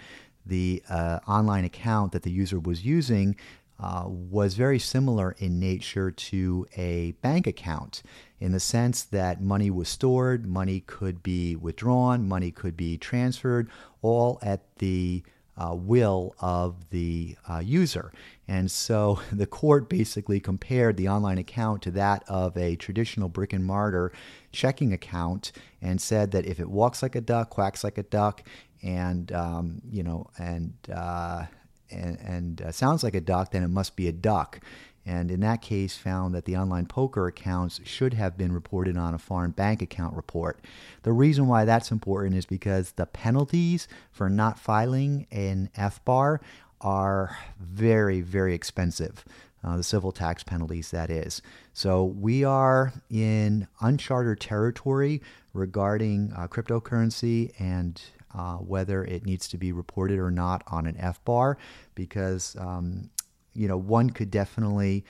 the 0.45 0.83
uh, 0.89 1.21
online 1.27 1.65
account 1.65 2.13
that 2.13 2.23
the 2.23 2.31
user 2.31 2.59
was 2.59 2.85
using 2.85 3.37
uh, 3.79 4.05
was 4.07 4.55
very 4.55 4.79
similar 4.79 5.35
in 5.39 5.59
nature 5.59 6.11
to 6.11 6.67
a 6.77 7.13
bank 7.21 7.47
account 7.47 8.03
in 8.39 8.53
the 8.53 8.61
sense 8.61 9.03
that 9.03 9.41
money 9.41 9.71
was 9.71 9.89
stored, 9.89 10.47
money 10.47 10.81
could 10.81 11.23
be 11.23 11.57
withdrawn, 11.57 12.29
money 12.29 12.51
could 12.51 12.77
be 12.77 12.97
transferred, 12.97 13.69
all 14.01 14.39
at 14.43 14.63
the 14.79 15.23
uh, 15.63 15.75
will 15.75 16.35
of 16.41 16.91
the 16.91 17.37
uh, 17.49 17.59
user. 17.59 18.13
And 18.49 18.71
so 18.71 19.21
the 19.33 19.47
court 19.47 19.89
basically 19.89 20.41
compared 20.41 20.97
the 20.97 21.09
online 21.09 21.39
account 21.39 21.83
to 21.83 21.91
that 21.93 22.25
of 22.29 22.57
a 22.57 22.77
traditional 22.77 23.29
brick 23.29 23.53
and 23.53 23.65
mortar 23.65 24.13
checking 24.51 24.93
account 24.93 25.53
and 25.81 26.01
said 26.01 26.31
that 26.33 26.47
if 26.47 26.59
it 26.59 26.69
walks 26.69 27.03
like 27.03 27.15
a 27.15 27.21
duck, 27.21 27.51
quacks 27.51 27.85
like 27.85 27.99
a 27.99 28.03
duck, 28.03 28.43
and 28.83 29.31
um, 29.33 29.81
you 29.91 30.03
know, 30.03 30.29
and 30.39 30.75
uh, 30.93 31.45
and, 31.91 32.19
and 32.21 32.63
uh, 32.63 32.73
sounds 32.73 33.05
like 33.05 33.15
a 33.15 33.21
duck, 33.21 33.53
then 33.53 33.63
it 33.63 33.69
must 33.69 33.97
be 33.97 34.09
a 34.09 34.13
duck. 34.13 34.61
And 35.05 35.31
in 35.31 35.41
that 35.41 35.63
case, 35.63 35.97
found 35.97 36.35
that 36.35 36.45
the 36.45 36.57
online 36.57 36.87
poker 36.87 37.27
accounts 37.27 37.81
should 37.85 38.15
have 38.15 38.39
been 38.39 38.53
reported 38.53 38.97
on 38.97 39.15
a 39.15 39.19
foreign 39.19 39.51
bank 39.51 39.83
account 39.83 40.15
report. 40.15 40.61
The 41.03 41.13
reason 41.13 41.47
why 41.49 41.65
that's 41.65 41.91
important 41.91 42.37
is 42.37 42.47
because 42.47 42.93
the 42.93 43.07
penalties 43.07 43.89
for 44.13 44.29
not 44.29 44.59
filing 44.59 45.27
an 45.33 45.71
FBAR 45.77 46.39
are 46.81 47.37
very, 47.61 48.21
very 48.21 48.55
expensive. 48.55 49.25
Uh, 49.65 49.77
the 49.77 49.85
civil 49.85 50.11
tax 50.11 50.43
penalties, 50.43 50.91
that 50.91 51.09
is. 51.09 51.41
So 51.73 52.05
we 52.05 52.43
are 52.43 52.93
in 53.09 53.69
uncharted 53.81 54.41
territory 54.41 55.23
regarding 55.53 56.33
uh, 56.37 56.49
cryptocurrency 56.49 57.53
and 57.61 58.01
uh, 58.35 58.57
whether 58.57 59.05
it 59.05 59.25
needs 59.25 59.47
to 59.49 59.59
be 59.59 59.71
reported 59.73 60.19
or 60.19 60.31
not 60.31 60.65
on 60.67 60.87
an 60.87 60.95
FBAR, 60.95 61.57
because 61.95 62.57
um, 62.59 63.11
you 63.55 63.69
know 63.69 63.77
one 63.77 64.11
could 64.11 64.31
definitely 64.31 65.05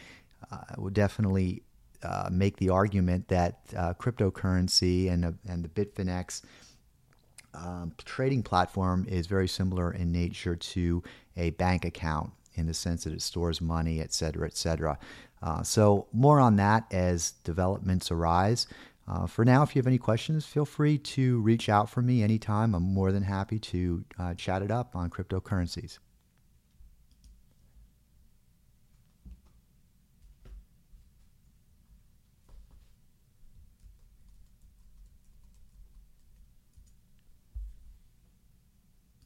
uh, 0.50 0.59
would 0.78 0.94
definitely 0.94 1.62
uh, 2.02 2.28
make 2.31 2.57
the 2.57 2.68
argument 2.68 3.28
that 3.28 3.61
uh, 3.76 3.94
cryptocurrency 3.94 5.11
and 5.11 5.38
and 5.48 5.64
the 5.64 5.68
Bitfinex 5.68 6.42
um, 7.55 7.92
trading 8.05 8.42
platform 8.42 9.07
is 9.09 9.26
very 9.26 9.48
similar 9.48 9.92
in 9.92 10.11
nature 10.11 10.57
to 10.57 11.02
a 11.37 11.50
bank 11.50 11.85
account 11.85 12.31
in 12.55 12.66
the 12.66 12.74
sense 12.74 13.05
that 13.05 13.12
it 13.12 13.22
stores 13.22 13.61
money, 13.61 14.00
et 14.00 14.12
cetera, 14.12 14.46
et 14.46 14.57
cetera. 14.57 14.98
Uh, 15.42 15.62
so 15.62 16.07
more 16.12 16.38
on 16.38 16.57
that 16.57 16.85
as 16.92 17.33
developments 17.44 18.11
arise. 18.11 18.66
Uh, 19.09 19.26
for 19.26 19.44
now, 19.44 19.62
if 19.62 19.74
you 19.74 19.81
have 19.81 19.87
any 19.87 19.98
questions, 19.98 20.46
feel 20.46 20.64
free 20.64 20.96
to 20.96 21.40
reach 21.40 21.68
out 21.68 21.90
for 21.90 22.02
me 22.02 22.22
anytime. 22.22 22.74
I'm 22.74 22.83
more 22.83 23.11
than 23.11 23.22
happy 23.22 23.59
to 23.59 24.05
uh, 24.18 24.35
chat 24.35 24.62
it 24.62 24.70
up 24.70 24.94
on 24.94 25.11
cryptocurrencies. 25.11 25.98